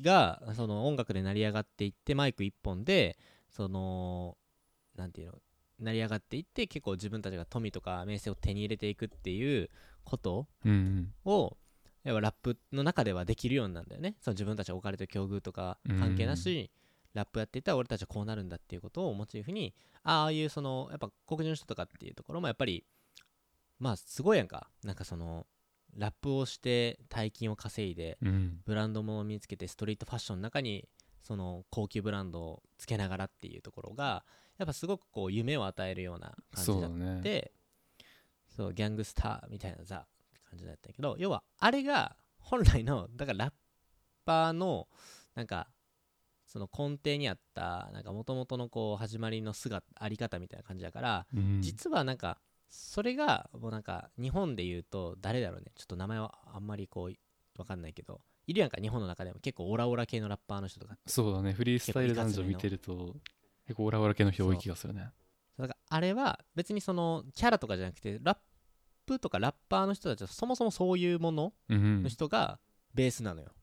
[0.00, 3.18] がその音楽で成り上がっていってマイク一本で
[3.50, 4.36] その
[4.96, 5.34] なんていうの
[5.80, 9.68] 成り上がっていって結構自分たちが富とか名声を手に入れていくっていう
[10.04, 11.56] ことうんを
[12.04, 14.16] 要はラップの中ではできるようになるんだよね。
[14.20, 16.70] その自分たちが置かれてる境遇とか関係なし、
[17.14, 22.84] ラップやっていったら俺たちはこうなるんだっていうことをモチーフにああいうそのやっぱ黒人の人とかっていうところもやっぱり
[23.78, 24.68] まあすごいやんか。
[24.84, 25.46] なんかその
[25.96, 28.60] ラップをして大金を稼いでうん。
[28.64, 30.88] ブランドも身につけてストリートファッションの中に
[31.22, 34.24] その高級ブランドをつけながらっていうところが
[34.58, 37.20] やっぱすごくこう夢を与えるような感じだっそうだね。
[37.22, 37.52] て
[38.48, 40.00] そうギャングスターみたいなザっ
[40.34, 43.52] て感じだったけど要はあれが本来のだからラッ
[44.24, 44.88] パーの
[45.34, 45.68] なんか
[46.52, 51.62] その根底にあったなんか元々のこう始まりの姿あり方みたいな感じだから、うん。
[51.62, 52.38] 実はなんか
[52.68, 55.72] それがもうなんか日本で言うと誰だろうね。
[55.74, 59.40] ちょっと名前はあんまりこうわかんないけどいるやんか日本の中でも。
[59.40, 60.98] 結構オラオラ系のラッパーの人とか。
[61.06, 61.54] そうだね。
[61.54, 63.16] フリースタイル男女見てると
[63.66, 65.08] 結構オラオラ系の人多い気がするね。
[65.58, 68.38] だからあれは別にそのキャラとかじゃなくてラッ
[69.06, 72.58] プとかラッパーの人たちはそもそもそういうものうんの人が
[72.94, 73.61] ベースなのよ、要は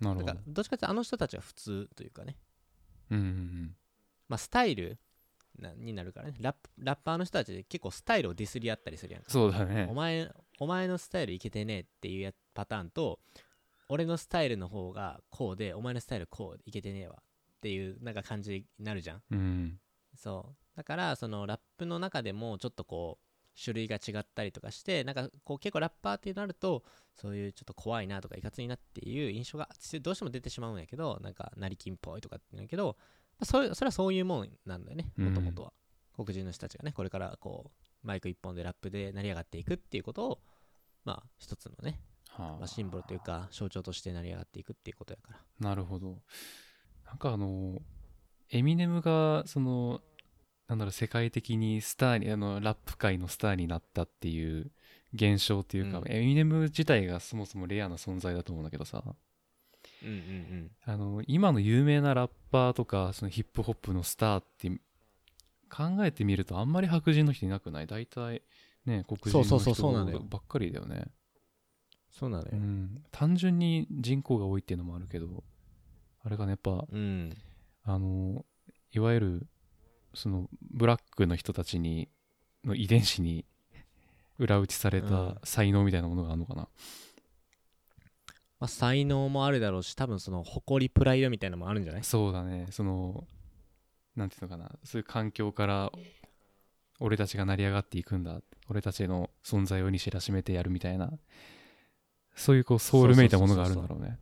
[0.00, 0.26] なるほど。
[0.26, 2.36] だからどっちかっていうとあの人たちは普通というかね。
[3.10, 3.76] うんうん
[4.28, 4.98] まあスタイル
[5.58, 6.34] なになるからね。
[6.40, 9.30] ラップラッパーの人たちで結構スタイルをディスり合ったりするやんか。
[9.30, 9.86] そうだね。
[9.90, 13.20] お前お前のスタイルいけてねえっていうやパターンと
[13.88, 19.22] 俺のスタイルの方がこうでお前のスタイルこうでいけてねえわっていうなんか感じになるじゃん。
[19.30, 19.80] うん。
[20.16, 20.76] そう。
[20.76, 23.25] だからそのラップの中でもちょっとこう
[23.62, 29.68] 種類が違ったりとかしてなんかこう結構ラッパーってなるとそういうちょっと怖いなとかいかついなっていう印象が
[30.02, 32.96] どうしても出てしまうんやけどなんか成金っぽいとかって言うんやけど、
[33.38, 35.72] まあ、それそれはそういうもんなんだよねもともとは、
[36.14, 40.38] 黒人の人たちがねこれからこうマイク一本でラップで成り上がっていくっていうことを
[41.04, 45.68] まあ一つのね、はまあ、シンボルというか象徴として成り上がっていくっていうことやから。
[45.68, 46.18] なるほど。
[47.06, 47.78] なんかあの
[48.50, 50.00] エミネムがその
[50.68, 54.72] なんだろう世界的にスターにあのラップ界のスターになったっていう
[55.14, 56.04] 現象っていうか、うん。
[56.10, 59.02] エミネム自体がそもそもレアな存在だと思うんだけどさ。
[60.02, 60.70] うんうんうん。
[60.84, 64.68] あの今の有名なラッパーとかそのヒップホップのスターって
[65.70, 67.86] 考えてみるとあんまり白人の人いなくない？
[67.86, 68.42] 大体
[68.84, 71.04] ね黒人の人ばっかりだよね。
[72.10, 72.50] そうなのよ。
[72.52, 73.04] うん。
[73.12, 75.44] 単純に人口が多いっていうのもあるけど
[76.24, 77.36] あれがねやっぱうん。
[77.84, 78.44] あの
[78.92, 79.46] いわゆる
[80.16, 82.08] そのブラックの人たちに
[82.64, 83.44] の遺伝子に
[84.38, 85.08] 裏打ちされうん。
[85.08, 86.68] た才能みたいなものがあるのかな、ま
[88.60, 92.04] あ、才能もあるだろうし多分その誇りプライドみたいなのもあるんじゃない？
[92.04, 92.66] そうだね。
[92.70, 93.26] その
[94.16, 94.70] なんていうのかな？
[94.84, 95.92] そういう環境から
[96.98, 98.40] 俺たちが成り上がっていくんだ。
[98.68, 101.12] 俺たちの存在をに知らしめてやるみたいな。
[102.34, 104.18] そういうこうソウルめいたものがあるんだろうね。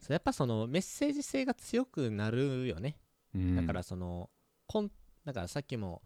[0.00, 2.96] そうやっぱそのメッセージ性が強くなるよね、
[3.34, 3.56] うん。
[3.56, 4.30] だからその
[4.66, 4.90] こん
[5.24, 6.02] だからさっきも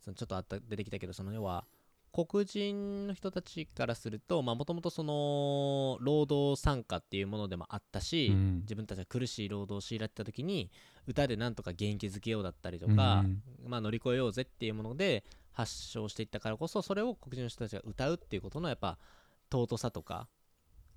[0.00, 1.64] そのちょっとあった出てきたけどその要は
[2.14, 8.60] 黒人の人たちからするともともとその労働参加っていうものでもあったし、うん。
[8.60, 10.70] 自分たちが苦しい労働を強いられた時に
[11.08, 13.42] 歌でなんとか元気づけようだったりとか、うん。
[13.66, 18.96] まあ、乗り越えようぜっていうもので発祥していったからこそそれを黒人の人たちが歌うっていうことのやっぱ
[19.52, 20.28] 尊さとか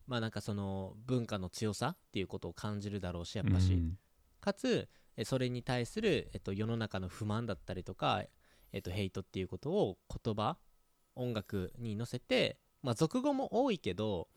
[0.06, 3.98] まあなんかその文化の強さっていうことを感じるだろうしやっぱし、うん。
[4.40, 4.88] かつえ
[5.26, 8.24] それに対する、えっと、世の中の不満だったりとか、
[8.72, 10.58] えっと、ヘイトっていうことを言葉
[11.16, 14.28] 音楽に乗せて、まあ、俗語も多いけど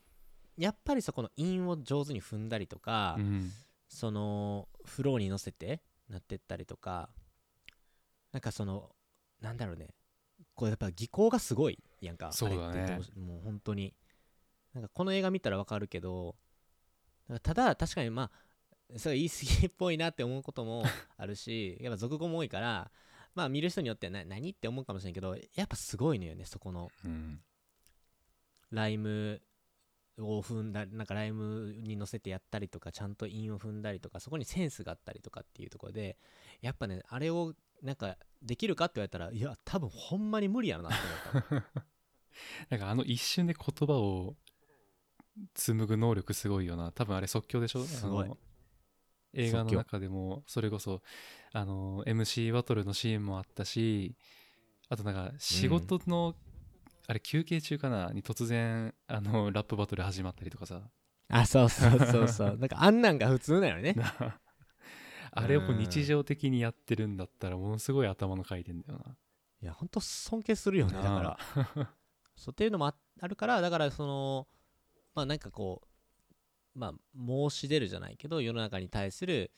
[0.57, 3.51] やっぱりそこの韻を上手に踏んだりとか、うん。
[3.93, 7.11] そのフローに乗せてなってったりとか
[8.33, 8.91] なんかその
[9.41, 9.89] なんだろうね。
[10.55, 13.01] これやっぱ技巧がすごいやんかそうだね。
[13.17, 13.95] もう本当に。
[14.75, 16.37] なんかこの映画見たらわかるけど
[17.43, 18.31] ただ確かにまあ
[18.97, 20.83] それ言い過ぎっぽいなって思うことも
[21.17, 22.91] あるしやっぱ俗語も多いから
[23.35, 26.91] まあ見る人によってはな何って思うかもしれんけどやっぱすごいのよねそこの。
[27.05, 27.41] うん。
[28.71, 29.43] ライム
[30.19, 36.19] を踏んだなんかライムに乗せてやったりとかちゃんと韻を踏んだりとかそこにセンスがあったりとかっていうところで
[36.61, 40.99] やっぱねあれをなんかできるかって言われたらいや多分ほんまに無理やろなって
[41.49, 41.85] 思った。
[42.71, 44.37] なんかあの一瞬で言葉を
[45.55, 46.93] 紡ぐ能力すごいよな。
[46.93, 47.85] 多分あれ即興でしょ？
[47.85, 48.31] すごい
[49.35, 51.03] 映画の中でもそれこそ
[51.53, 54.17] あの MC バトルのシーンもあったし
[54.89, 56.35] あとなんか仕事の、
[57.07, 60.81] あれ休憩中かなに突然あのラップバトル始まったりとかさ。
[61.29, 62.49] あそうそうそうそう。
[62.59, 63.95] なんかあんなんが普通なのね。
[65.33, 69.17] あれを日常的にやってるんだったらものすごい頭の回転だよな。
[69.63, 71.39] いやほんと尊敬するよねだか
[71.75, 71.95] ら。
[72.35, 74.49] そうっていうのもああるからだからその
[75.15, 75.90] まあなんかこう
[76.75, 79.51] まあ申し出るじゃないけど世の中に対する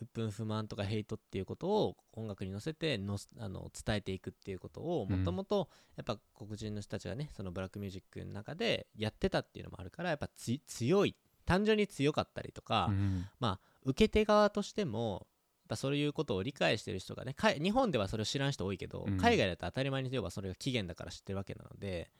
[0.00, 5.18] 鬱憤不満とかヘイトっていうことを音楽に乗せてのすあの伝えていくっていうことをうん。
[5.18, 13.26] もともとやっぱ黒人の人たちがねそのブラックミュージックの中でやってたっていうのもあるからやっぱつ強い単純に強かったりとか、うん。
[13.38, 15.26] まあ受け手側としても
[15.62, 19.16] やっぱそういうことを理解してる人がねか日本ではそれを知らん人多いけど、うん。
[19.18, 22.10] 海外だと当たり前に言えばそれが起源だから知ってるわけなので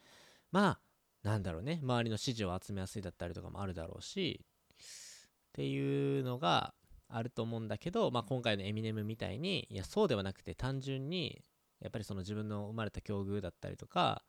[0.52, 0.80] まあ
[1.28, 1.80] なんだろうね。
[1.82, 4.44] 周りの支持を集めやすいだったりとかもあるだろうし。
[4.78, 6.74] っていうのが
[7.08, 11.42] あると思うんだけど、まあ、今回のエミネムみたいにいやそうではなくて単純に
[11.80, 14.22] やっぱりその自分の生まれた境遇だったりとか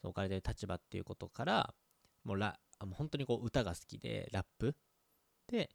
[0.00, 1.74] その置かれてる立場っていうことから
[2.24, 4.76] もうラもう本当にこう歌が好きでラップ
[5.48, 5.70] で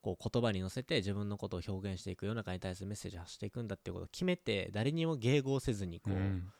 [0.00, 6.52] こう言葉に乗せて自分のことを表現していく世の中に対するメッセージを発していくんだっていうことを決めて誰にも迎合せずにこう、うん。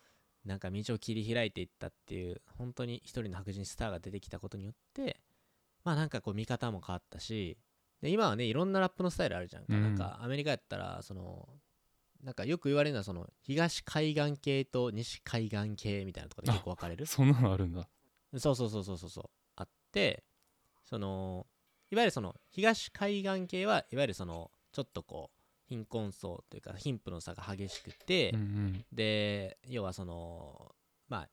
[0.49, 5.21] なんか道を切り開いていったっていう本当に一人の白人スターが出てきたことによって
[5.85, 7.59] まあなんかこう見方も変わったし
[8.01, 9.83] で今はねいろんなラップのスタイルあるじゃんか,、うん。
[9.83, 11.49] なんかアメリカやったらその
[12.25, 17.07] なんかよく言われるのはその東海岸系と西海岸系みたいなところで結構分かれる。
[17.07, 17.89] そんなのあるんだ。
[18.37, 19.25] そうそうそうそうそうそう
[19.57, 20.25] あって
[20.85, 21.47] その
[21.91, 25.38] いわゆるその東海岸系はいわゆるそのちょっとこう
[25.69, 28.85] 貧困層というか貧富の差が激しくて、うんうん。
[28.93, 30.75] で要はその
[31.09, 31.29] まあ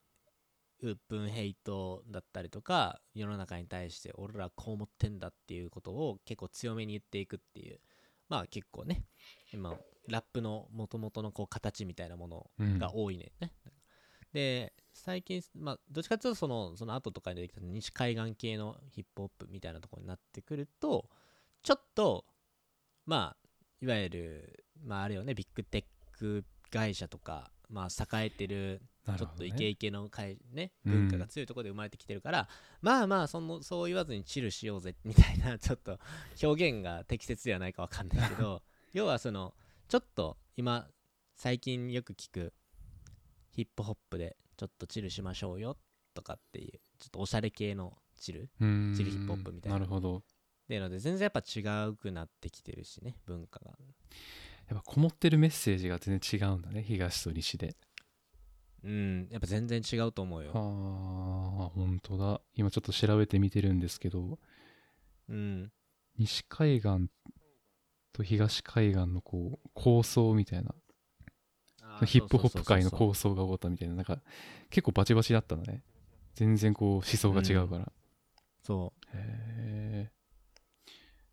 [0.81, 7.79] うっぷんヘイトだったりとか世の中に対して俺らこう思ってんだっていうことを結構強めに言っていくっていう
[8.27, 9.05] まあ結構ね
[9.53, 9.73] 今
[10.09, 12.77] ラップの元々のこう形みたいなものうん。
[12.77, 13.51] が多いね、ね。
[14.33, 21.09] で最近まあどっちかっていうとそのその後とかに出てきた西海岸系のヒップホップみたいなところになってくると
[21.63, 22.25] ちょっと
[23.05, 23.44] まあ
[23.85, 25.83] いわゆるまああれよねビッグテッ
[26.17, 31.07] ク会社とかまあ栄えてるちょっとイケイケの会、ね、うん。
[31.07, 32.47] 文化が強いところで生まれてきてるから、
[32.81, 35.99] まあまあそのそう言わずにチルしようぜみたいな ちょっと
[36.41, 39.53] 表現が適切ではないかわかんないけど 要はその
[39.87, 40.89] ちょっと今
[41.35, 42.53] 最近よく聞く
[43.51, 45.77] ヒップホップでちょっとチルしましょうよ
[46.15, 49.77] とかっていうちょっとおしゃれ系のチルチルヒップホップみたいな。
[49.77, 50.23] なるほど
[50.67, 53.71] ていうので全然やっぱ違うくなってきてるしね文化が。
[54.67, 57.75] やっぱこもってるメッセージが全然違うんだね東と西で。
[58.83, 60.51] うんやっぱ全然違うと思うよ。
[60.53, 62.41] ああ本当だ。
[62.55, 64.39] 今ちょっと調べてみてるんですけど。
[65.29, 65.71] うん。
[66.17, 67.09] 西海岸
[68.13, 70.73] と東海岸のこう構想みたいな。
[72.05, 73.95] ヒップホップ界のう構想が起こったみたいな。
[73.95, 74.19] なんか
[74.69, 75.83] 結構バチバチだったのね。
[76.35, 77.91] 全然こう思想が違うから、
[78.61, 79.05] そう。
[79.07, 79.74] へえ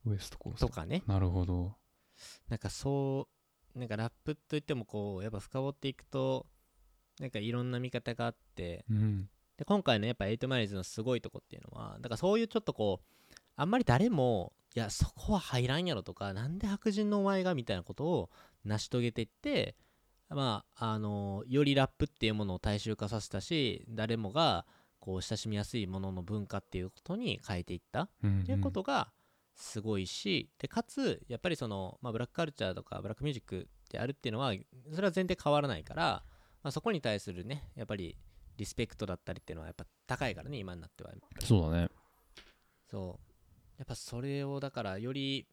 [0.07, 1.03] ウエスト構想とかね。
[1.07, 1.75] なるほど。
[2.49, 3.29] なんかそ
[3.75, 6.47] うなんかラップといってもこうやっぱ深掘っていくと
[7.21, 9.29] なんかいろんな見方があってうん。
[9.57, 18.31] で今回のやっぱ8マイルズのすごいとこっていうのはだからそういうちょっとこうあんまり誰もいやそこは入らんやろとかなんで白人のお前がみたいなことを
[18.65, 19.77] 成し遂げていって
[20.31, 24.65] まああのよりラップっていうものを大衆化させたし誰もが
[24.99, 29.13] こう親しみやすいものの文化っていうことに変えていったうんっていうことが
[29.55, 34.53] すごいし、でかつやっぱりその、まあ、ブラックカルチャーとかブラックミュージックであるっていうのは
[34.93, 36.23] それは前提変わらないから、
[36.63, 38.17] まあ、そこに対するねやっぱり
[38.57, 41.11] リスペクトだったりっていうのはやっぱ高いからね今になっては
[41.41, 41.89] そうだね。
[42.91, 43.33] そう。
[43.79, 45.47] やっぱそれをだからより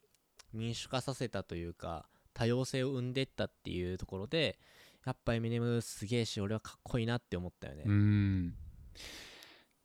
[0.52, 4.58] 民主化させたというか多様性を生んでいったっていうところで
[5.04, 7.84] やっぱエミネムすげえし俺はかっこいいなって思ったよね。
[7.86, 8.54] うーん。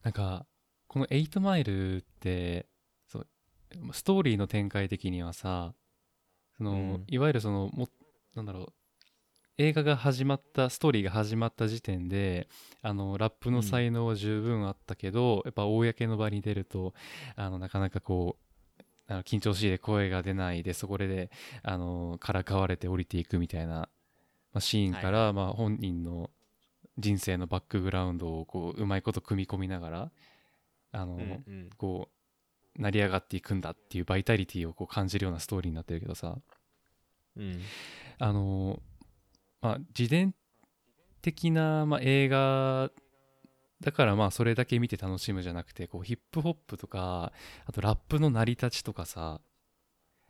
[0.04, 0.46] なんか
[0.88, 2.68] この8マイルって
[3.92, 5.74] ストーリーの展開的にはさ
[6.58, 7.04] その、うん。
[7.08, 7.90] いわゆるそのも
[8.36, 8.74] なんだろう
[9.58, 12.50] 映画が始まったストーリーが始まった時点で
[12.82, 16.94] あのラップの才能は十分あったけど、やっぱ公の場に出ると
[17.38, 21.30] あのなかなかこうあの緊張しいで声が出ないでそこで
[21.64, 23.88] あのからかわれて降りていくみたいな、ま
[24.56, 26.32] あ、シーンから、まあ、本人の
[26.98, 30.12] 人生のバックグラウンドをこううまいこと組み込みながら
[30.92, 31.70] あの、うんうん。
[31.78, 32.15] こう
[32.78, 36.38] 成り上がっていくんだっていうバイタリティをこう感じるようなストーリーになってるけどさ。
[37.38, 37.60] うん。
[38.18, 38.82] あの
[39.62, 40.34] まあ自伝
[41.22, 42.92] 的な、まあ、映画
[43.82, 47.34] だからまあそれだけ見て楽しむじゃなくてこうヒップホップとか
[47.66, 49.42] あとラップの成り立ちとかさ、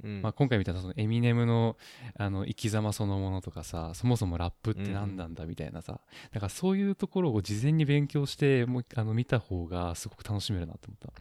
[0.04, 0.22] うん。
[0.22, 1.78] まあ、今回みたいなそのエミネムの
[2.18, 6.02] あの生き様そのものとかさそもそもラップって何なんだみたいなさ、
[6.34, 11.14] だからそういうところを事前に勉強してもうあの見た方がすごく楽しめるなって思った。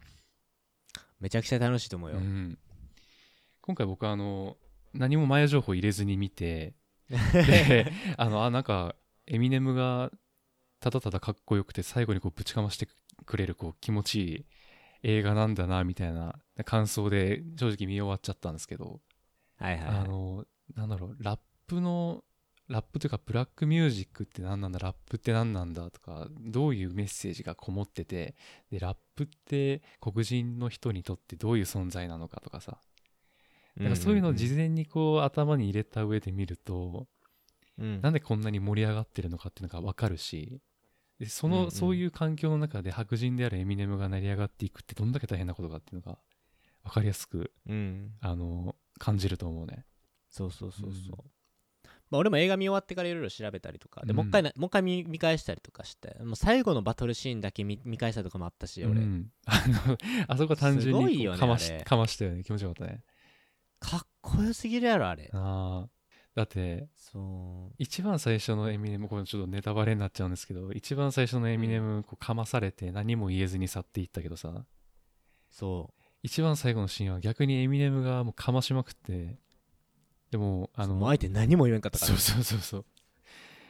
[1.19, 2.57] めちゃくちゃ楽しいと思うよ、うん、
[3.61, 4.57] 今回僕はあの
[4.93, 6.73] 何も前情報入れずに見て
[7.09, 8.95] であのあなんか
[9.27, 10.11] エミネムが
[10.79, 12.87] ただただかっこよくて最後にこうぶちかまして
[13.25, 14.45] くれるこう気持ちいい
[15.03, 19.01] 映画なんだなみたいな感想で正直見終わっちゃったんですけど、
[19.57, 22.23] はいはい、はい、あのなんだろうラップの
[22.67, 24.79] ラップというかブラックミュージックって何なんだ？
[24.79, 25.91] ラップって何なんだ？
[25.91, 28.35] とかどういうメッセージがこもってて
[28.71, 32.77] でラップって黒人の人にとってどういう存在なのかとかさ。
[33.77, 37.07] なんかそういうのを事前にこう頭に入れた上で見ると
[37.77, 38.01] うん。
[38.01, 40.61] なんでこんなに盛り上がってるのかっていうのが分かるし
[41.19, 41.71] でその、うんうん。
[41.71, 46.17] そういう環境の中で白人であるエミネムが成り上がっていくってどんだけ大変なことかっていうのが
[46.85, 48.11] 分かりやすくうん。
[48.21, 49.85] あの感じると思うね。
[50.29, 51.34] そうそうそうそう、うん
[52.09, 54.17] まあ、俺も映画見終わってからいろいろ調べたりとかで、うん。
[54.17, 59.97] もう一回なもう一回見見返したりとかしてもう最後のバトルシーンだけ見見返したりとかもあったし俺、うん、 あの
[60.27, 61.83] あそこ単純にかましあれ。
[61.83, 62.43] かましたよね。
[62.43, 63.03] 気持ちよかったね。
[63.79, 65.29] かっこよすぎるやろあれ。
[65.33, 65.89] ああ
[66.35, 67.75] だってそう。
[67.77, 74.65] 一番最初のエミネムこれちょっとネタバレになっちゃうんですけど一番最初のエミネムこうかまされて何も言えずに去っていったけどさ。
[75.49, 79.37] そ一番最後のシーンは逆にエミネムがもうかましまくって
[80.31, 82.11] でもあのもう相手何も言わんかったから。
[82.11, 82.85] そうそうそうそう。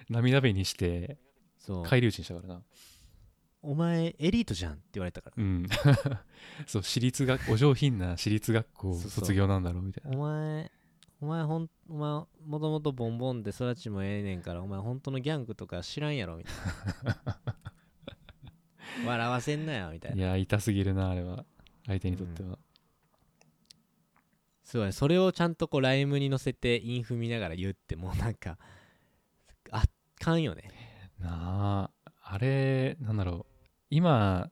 [0.10, 1.18] 涙目にして
[1.60, 1.84] そう。
[1.84, 2.62] 返り討ちにしたからな。
[3.62, 5.36] お前エリートじゃんって言われたから。
[5.38, 5.68] うん。
[6.68, 9.10] そう私立学お上品な私立学校そうそう。
[9.12, 10.18] 卒業なんだろうみたいな。
[10.18, 10.72] お前
[11.22, 12.10] お前ほんお前
[12.46, 16.54] もともとボンボンで育ちもええねんからお前本当のギャングとか知らんやろみたい
[17.26, 17.40] な。
[19.06, 21.46] 笑わせんなよみたいいなや痛すぎるなあれは。
[21.88, 22.58] 相手にとっては、
[24.66, 28.58] すごいそれをちゃんとこうライムに乗せてインフ見ながら言うってもうなんか
[29.72, 29.84] あっ
[30.20, 30.72] かんよね。
[31.20, 33.54] なああれなんだろう。
[33.90, 34.50] 今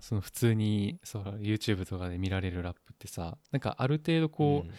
[0.00, 4.74] その普通にそう YouTube とかで見られるラップってさなんかある程度こう、うん。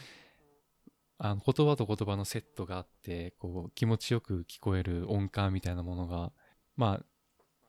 [1.20, 6.34] あの言葉と言葉のセットがあってこう気持ちよく聞こえる音感みたいなものが
[6.76, 7.06] まあ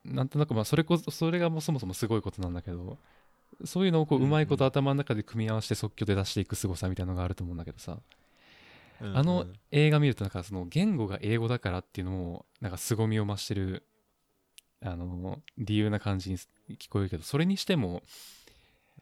[0.04, 2.98] なんとなくまあそれこそそれがもうそもそもすごいことなんだけど
[3.64, 7.98] そういうのをこううまいこと頭の中で組み合わせて即興で出していく凄さみたいなのがあると思うんだけどさ。
[9.00, 13.84] うんあのうん映画見るとなんかその言語が英語だからっていうのもなんか凄みを増してる
[14.80, 16.38] あの理由な感じに
[16.78, 18.02] 聞こえるけどそれにしても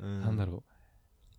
[0.00, 0.20] うん。
[0.20, 0.72] なんだろう。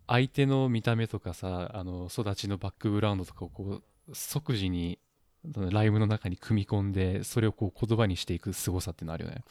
[0.06, 4.98] 相手の見た目とかさあの育ちのバックグラウンドとかをこう即時に
[5.44, 9.42] ライブの中に組み込んでそれをこう言葉にしていく凄さってのあるよね。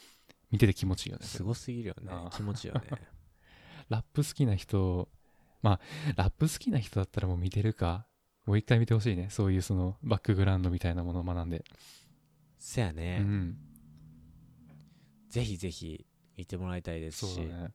[0.50, 1.26] 見てて気持ちいいよね。
[1.26, 2.08] すごすぎるよね。
[2.10, 2.30] ああ。
[2.30, 2.88] 気持ちいいよね
[3.88, 5.08] ラップ好きな人
[5.62, 5.80] まあ
[6.16, 8.06] ラップ好きな人だったらもう見てるか。
[8.46, 9.28] もう一回見てほしいね。
[9.30, 11.64] そういうそのバックグラウンドみたいなものを学んで、
[12.58, 13.56] せやね、うん。
[15.30, 16.04] ぜひぜひ
[16.36, 17.34] 見てもらいたいですし。
[17.36, 17.74] そうだね。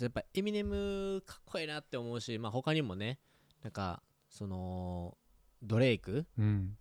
[0.00, 3.20] やっぱエミネムかっこいいなって思うし、まあ、他にもね
[3.62, 5.16] なんかその
[5.62, 6.78] ドレイクうん。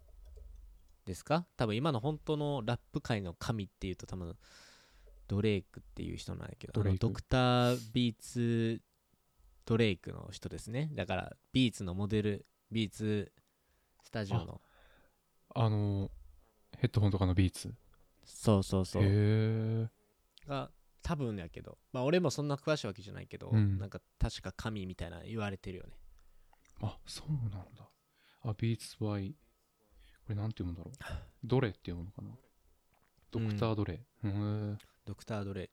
[1.05, 1.45] ですか？
[1.57, 4.35] 多分今の本当のラップ界の神っていうと多分
[5.27, 8.81] ドレイクっていう人なんやけどドドクタービーツ
[9.65, 10.89] ドレイクの人ですね。
[10.93, 13.31] だからビーツのモデルビーツ
[14.03, 14.61] スタジオの。
[15.55, 16.11] あの
[16.77, 17.73] ヘッドホンとかのビーツ？
[18.25, 19.03] そうそうそう。
[19.03, 19.87] へえ
[20.47, 20.69] が
[21.01, 21.77] 多分やけど。
[21.91, 23.79] まあ俺もそんな詳しいわけじゃないけど、うん。
[23.79, 25.93] なんか確か神みたいな言われてるよね。
[26.81, 27.89] あそうなんだ。
[28.43, 30.93] あビーツ Y これなんて読むんだろう？
[31.43, 32.29] ドレって読むのかな？
[33.31, 35.69] ドクタードレ、へえドクター・ドレイ。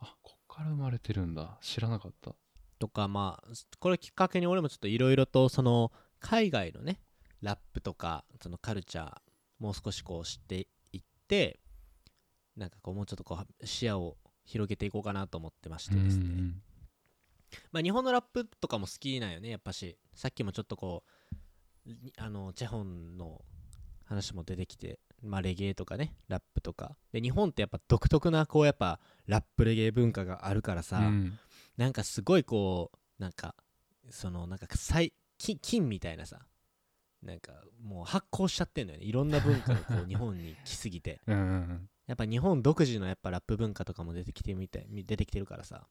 [0.00, 1.58] あこっから生まれてるんだ。
[1.60, 2.34] 知らなかった。
[2.78, 7.00] とかまあこれきっかけに俺もちょっといろいろとその海外のね
[7.42, 9.14] ラップとかそのカルチャー
[9.58, 11.58] もう少しこう知っていって
[12.56, 16.62] なんかこうもうちょっとこう視野を広げていこうかなと思ってましてですね、うん
[17.72, 19.96] まあ日本のラップとかも好きなんよねやっぱし。
[20.14, 21.04] さっきもちょっとこ
[21.86, 23.44] うにあのチェホンの
[24.04, 26.96] 話も出てきてまあレゲエとかねラップとか。
[27.12, 31.38] で日本ってやっぱ独特なこうやっぱラップレゲエ文化があるからさ、うん。
[31.76, 33.54] なんかすごいこうなんか
[34.10, 36.46] そのなんか最金金みたいなさ
[37.22, 37.52] なんか
[37.82, 39.04] もう発酵しちゃってんのよね。
[39.04, 41.20] いろんな文化がこう 日本に来すぎて。
[41.26, 41.90] うんうんうん。
[42.06, 45.88] やっぱ日本独自のやっぱラップ文化とかも出てきてみたい出てきてるからさ。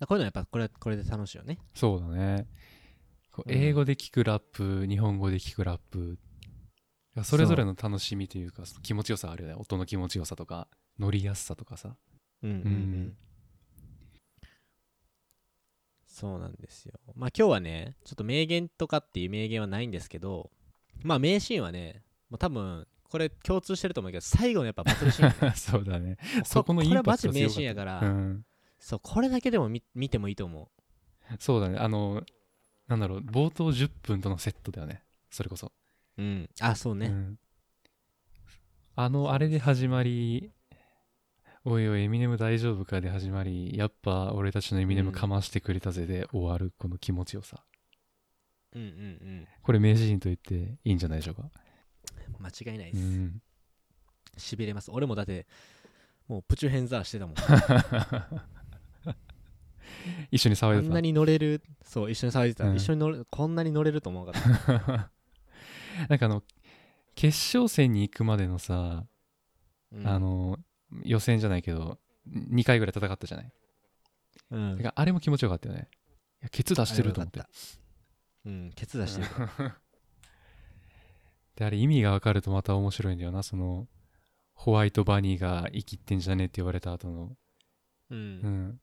[0.00, 1.58] だこういうのはやっぱこれこれで楽しいよね。
[1.74, 2.48] そうだね。
[3.46, 6.18] 英語で聞くラップ、日本語で聞くラップ
[7.24, 9.54] それぞれの楽しみというか気持ちよさあるよね。
[9.56, 11.96] 音の気持ちよさとか乗りやすさとかさ。
[12.42, 13.16] うんうんうん、うん。
[16.06, 16.94] そうなんですよ。
[17.16, 20.50] まあ今日はねちょっと名言とかっていう名言はないんですけど
[21.02, 26.16] まあ名シーンはねもう多分これ共通してると思うけど最後のやっぱバトルシーン そうだね。
[26.16, 28.44] こそこのインパクトがこれはマジ名シーンや強から、うん、
[28.78, 30.70] そうこれだけでも見見てもいいと思
[31.38, 31.78] そうだね。
[31.78, 32.22] あの
[32.86, 35.02] なんだろう冒頭10分とのセットだよね。
[35.30, 35.72] それこそ、
[36.20, 36.50] ううん。
[36.60, 37.38] あそうね、うん。
[38.96, 40.52] あのあれで始まり
[41.64, 47.62] おいおいエミネム大丈夫かで始まりやっぱ俺たちのエミネムかましてくれたぜで終わるこの気持ちよさ。
[48.74, 48.88] うん、うん。
[48.88, 51.50] うんこれ名シーンと言っていいんじゃないでしょうか。
[52.38, 53.42] 間違いないです、うん。
[54.36, 54.90] しびれます。
[54.90, 55.46] 俺もだって
[56.28, 57.36] もうプチュヘンザーしてたもん。
[60.30, 60.86] 一緒に騒いでた。
[60.86, 62.76] あんなに乗れるそう一緒に騒いでた、うん。
[62.76, 64.42] 一緒に乗れこんなに乗れると思わなかっ
[64.86, 65.10] た、
[66.08, 66.42] なんかあの
[67.14, 69.06] 決勝戦に行くまでのさ、
[69.92, 70.06] うん。
[70.06, 70.58] あの
[71.04, 71.98] 予選じゃないけど
[72.28, 73.52] 2回ぐらい戦ったじゃない、
[74.50, 74.76] うん。
[74.76, 75.88] だからあれも気持ちよかったよね。
[76.42, 77.42] いやケツ出してると思って。
[78.44, 79.28] うんケツ出してる。
[81.56, 83.42] であれ意味がわかるとまた面白いんだよな。
[83.42, 83.88] その
[84.54, 87.36] ホワイトバニーが生きってんじゃねえって言われた後の。
[88.10, 88.38] ううん
[88.68, 88.80] ん。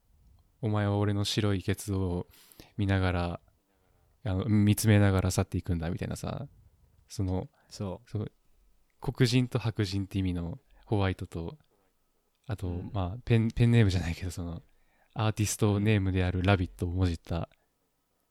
[0.62, 2.28] お前は俺の白いケツを
[2.78, 3.42] 見ながら
[4.24, 6.48] あの見つめながら去っていくんだみたいなさ
[7.10, 8.02] そのそ
[9.02, 11.58] 黒人と白人って意味のホワイトと
[12.48, 12.92] あと、うん。
[12.94, 14.62] まあペンペンネームじゃないけどその
[15.14, 17.50] アーティストネームである「ラビット!」をもじった、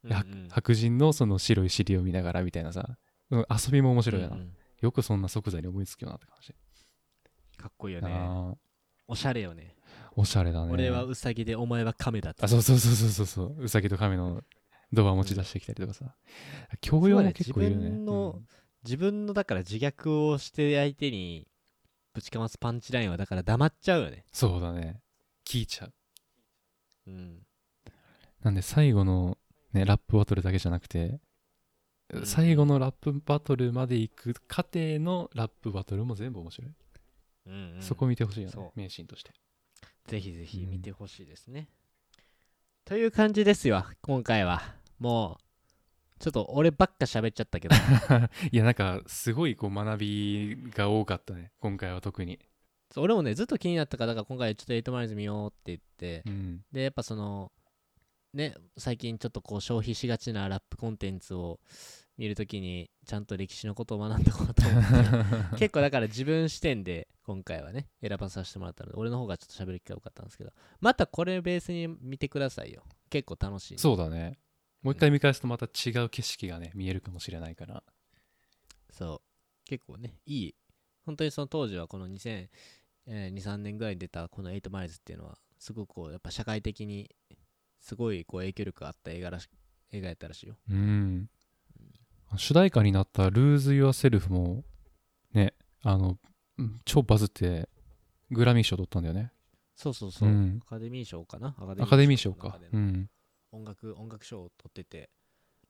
[0.05, 0.49] う、んうん。
[0.51, 2.99] 白人のその白い尻を見ながらみたいなさ
[3.31, 4.53] うん遊びも面白いよな、うんうん。
[4.81, 6.55] よくそんな即座に思いつくよなって感じ。
[7.57, 8.57] かっこいいよね。
[9.09, 9.75] おしゃれよね。
[10.15, 10.73] おしゃれだね。
[10.73, 13.27] 俺はウサギでお前はカメだってあそうそうそうそうそう。
[13.27, 14.43] そううさぎと亀の
[14.93, 16.15] ドア持ち出してきたりとかさ。
[16.81, 17.85] 教養も結構いるね。
[17.85, 18.41] 自分の
[18.87, 21.47] 自分のだから自虐をして相手に
[22.15, 24.25] ぶちかますパンチラインはだから黙っちゃうよね。
[24.33, 25.01] そうだね。
[25.45, 25.93] 聞いちゃう。
[27.09, 27.39] うん。
[28.43, 29.37] なんで最後の
[29.73, 31.21] ねラップバトルだけじゃなくて、
[32.11, 32.27] うん。
[32.27, 36.71] 最後のラップバトルまで行く過程のラップバトルも全部面白い、
[37.47, 37.83] うんうん。
[37.83, 39.33] そこ見てほしいよね名シーンとして。
[40.07, 41.69] ぜひぜひ見てほしいですね、
[42.85, 44.63] という感じですよ今回は。
[45.01, 45.46] もう
[46.19, 47.75] ちょっと俺ばっか喋っちゃったけど。
[48.51, 51.53] いやなんかすごいこう学びが多かったね。
[51.61, 52.39] 今回は特に。
[52.97, 56.23] 俺もねずっと気になったからだから今回ちょっとエイトマイルズ見ようって言って。
[56.27, 56.65] うん。
[56.73, 57.53] でやっぱその
[58.33, 61.61] ね最近ちょっとこう消費しがちなラップコンテンツを
[62.17, 65.57] 見るときにちゃんと歴史のことを学んでおこうと思って。
[65.59, 70.53] 結構だから自分視点で今回はね選ばさせてもらったので俺の方がちょっと喋る機会多かったんですけど。
[70.81, 72.85] またこれベースに見てくださいよ。
[73.11, 74.39] 結構楽しいそうだね
[74.87, 77.83] もう一回見返すとまた違う景色がね見えるかもしれないから。
[78.93, 79.21] そう。
[79.65, 80.55] 結構ねいい。
[81.05, 87.11] 本当にその当時はこの2023、年ぐらいに出たこの8マイルズっていうのはすごくこうやっぱ社会的に
[87.81, 89.49] すごいこう影響力があった映画らし
[89.91, 90.55] 映画やったらしいよ。
[90.71, 91.29] うん。
[92.37, 94.63] 主題歌になった「Lose Yourself」も
[95.33, 96.17] ねあの
[96.59, 97.69] うん超バズって
[98.31, 99.33] グラミー賞取ったんだよね。
[99.75, 100.61] そうそうそう、うん。
[100.65, 101.57] アカデミー賞かな？
[101.59, 102.57] アカデミー賞か。
[102.73, 103.11] うん
[103.57, 105.11] 音楽音楽賞を取ってて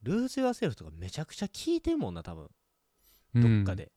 [0.02, 2.50] ルーズ・ユア・セルフとかめちゃくちゃ聴いてんもんな多分。
[3.34, 3.64] うん。
[3.64, 3.90] どっかで、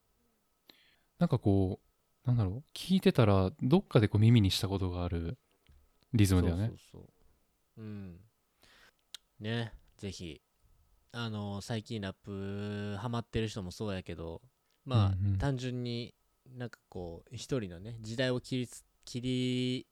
[1.18, 1.80] なんかこ
[2.26, 2.64] うなんだろう？
[2.74, 5.38] 聞いてたらどっかでこう耳にしたことがある
[6.14, 6.68] リズムだよね。
[6.68, 7.10] そうそうそ
[7.78, 7.82] う。
[7.82, 8.20] うん。
[9.40, 9.74] ね。
[9.98, 10.42] ぜひ。
[11.12, 14.44] あの最近ラップハマってる人もそうやけど
[14.86, 15.38] まあ、うんうん。
[15.40, 16.14] 単純に
[16.56, 19.88] なんかこう一人のね時代を切りつ切り、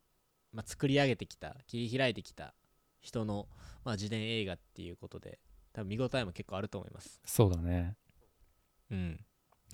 [0.53, 2.53] まあ、作り上げてきた切り開いてきた
[3.01, 3.47] 人の、
[3.83, 5.39] まあ、自伝映画っていうことで
[5.73, 7.21] 多分見応えも結構あると思います。
[7.25, 7.95] そうだね。
[8.91, 9.19] うん。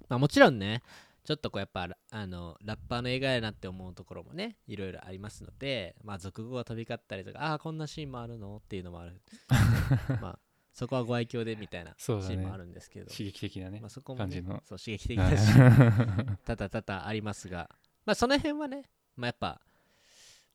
[0.10, 0.82] まあもちろんね
[1.24, 9.22] ちょっとこうやっぱラあのラッパーの映画やなって思うところもねいろいろありますのでまあ俗語が飛び交ったりとかああーこんなシーンもあるのっていうのもある。
[10.22, 10.40] まあ
[10.74, 17.70] そこはご愛嬌でみたいなシーンもあるんですけど、刺激的なねまあ、そこも、ね感じの、そう刺激的なシーン多々多々ありますが。
[18.06, 19.62] まあその辺はねまあやっぱ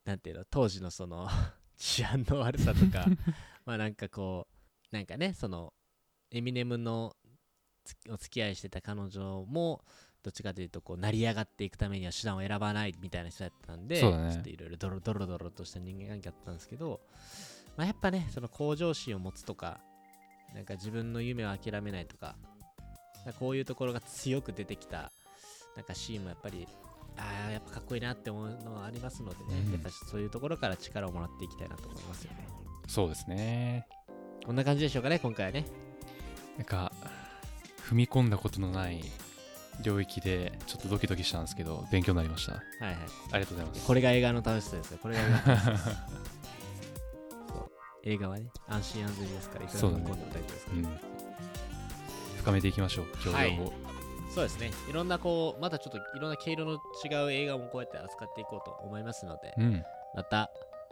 [0.05, 1.29] なんていうの当時のその
[1.79, 3.07] 治安の悪さとか
[3.65, 4.47] まあなんかこ
[4.93, 5.73] うなんかねその
[6.31, 7.17] エミネムの
[7.85, 9.83] つお付き合いしてた彼女も
[10.23, 14.01] どっちかというとこう成り上がっていくためには手段を選ばないみたいな人だったんでね。
[14.33, 17.01] ちょっといろいろドロドロドロとした人間関係だったんですけど、
[17.77, 19.81] まあ、やっぱねその向上心を持つとか
[20.55, 22.37] なんか自分の夢を諦めないとか
[23.39, 25.13] こういうところが強く出てきた
[25.77, 26.67] なんかシーンもやっぱり
[27.19, 29.73] ああやっぱかっこいいなって思うのはありますのでね、うん。
[29.73, 32.47] やっぱそういうところから力をもらっていきたいなと思いますよね。
[32.87, 33.87] そうですね。
[34.47, 35.67] こんな感じでしょうかね今回はね
[36.57, 36.91] なんか
[37.89, 39.05] 踏み込んだことのない
[39.83, 42.55] 領域でちょっとドキドキしたんですけど勉強になりました。
[42.55, 42.95] あはいはい。
[43.35, 43.87] りがとうございます。
[43.87, 44.99] これが映画の楽しさですよ。
[45.03, 45.99] これが映画の楽しさです。
[48.05, 50.79] 映画はね安心安全ですからいくら踏み込んでも大丈夫ですから。
[50.79, 50.99] うん。
[52.39, 53.88] 深めていきましょう教養を、はい
[54.35, 54.71] そうですね。
[54.89, 56.77] いろんなこうまたちょっといろんな毛色の違
[57.27, 59.85] う映画もこうやって扱っていこうと思いますのでうん。
[60.15, 60.51] また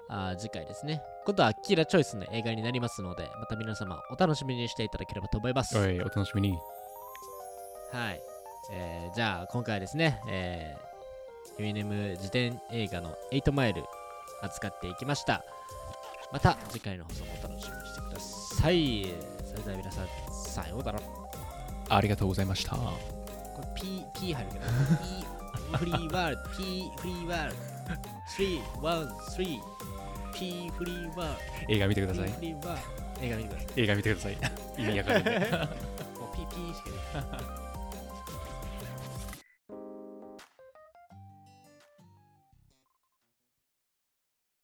[0.09, 1.03] あー次回ですね。
[1.25, 5.77] 今度はキラチョイスの映画になりますのでまた皆様お楽しみにしていただければと思います。
[5.77, 6.59] はいお楽しみに。
[7.93, 8.21] はい、
[8.73, 13.85] えーじゃあ今回はですね、えー、ユミネム自伝映画の8マイル
[14.43, 15.45] 扱っていきました。
[16.33, 19.07] また次回の放送もお楽しみにしてください。
[19.45, 20.99] それでは皆さんさようなら。
[20.99, 21.27] こ
[21.89, 22.77] ありがとうございました。
[22.77, 23.16] れ
[23.77, 24.65] P, P 入るけど。
[24.67, 25.25] P
[25.79, 27.55] フリーワールド P フリーワール
[29.07, 29.61] ド313
[30.35, 31.29] P フリーワー
[31.69, 32.33] ル映画見てくドださい。
[32.33, 32.83] フリーワール
[33.17, 33.77] ド映画見てください。
[33.77, 34.37] 映画見てください。
[34.79, 35.31] 意味わかるんで。
[35.31, 37.66] もう P P しかない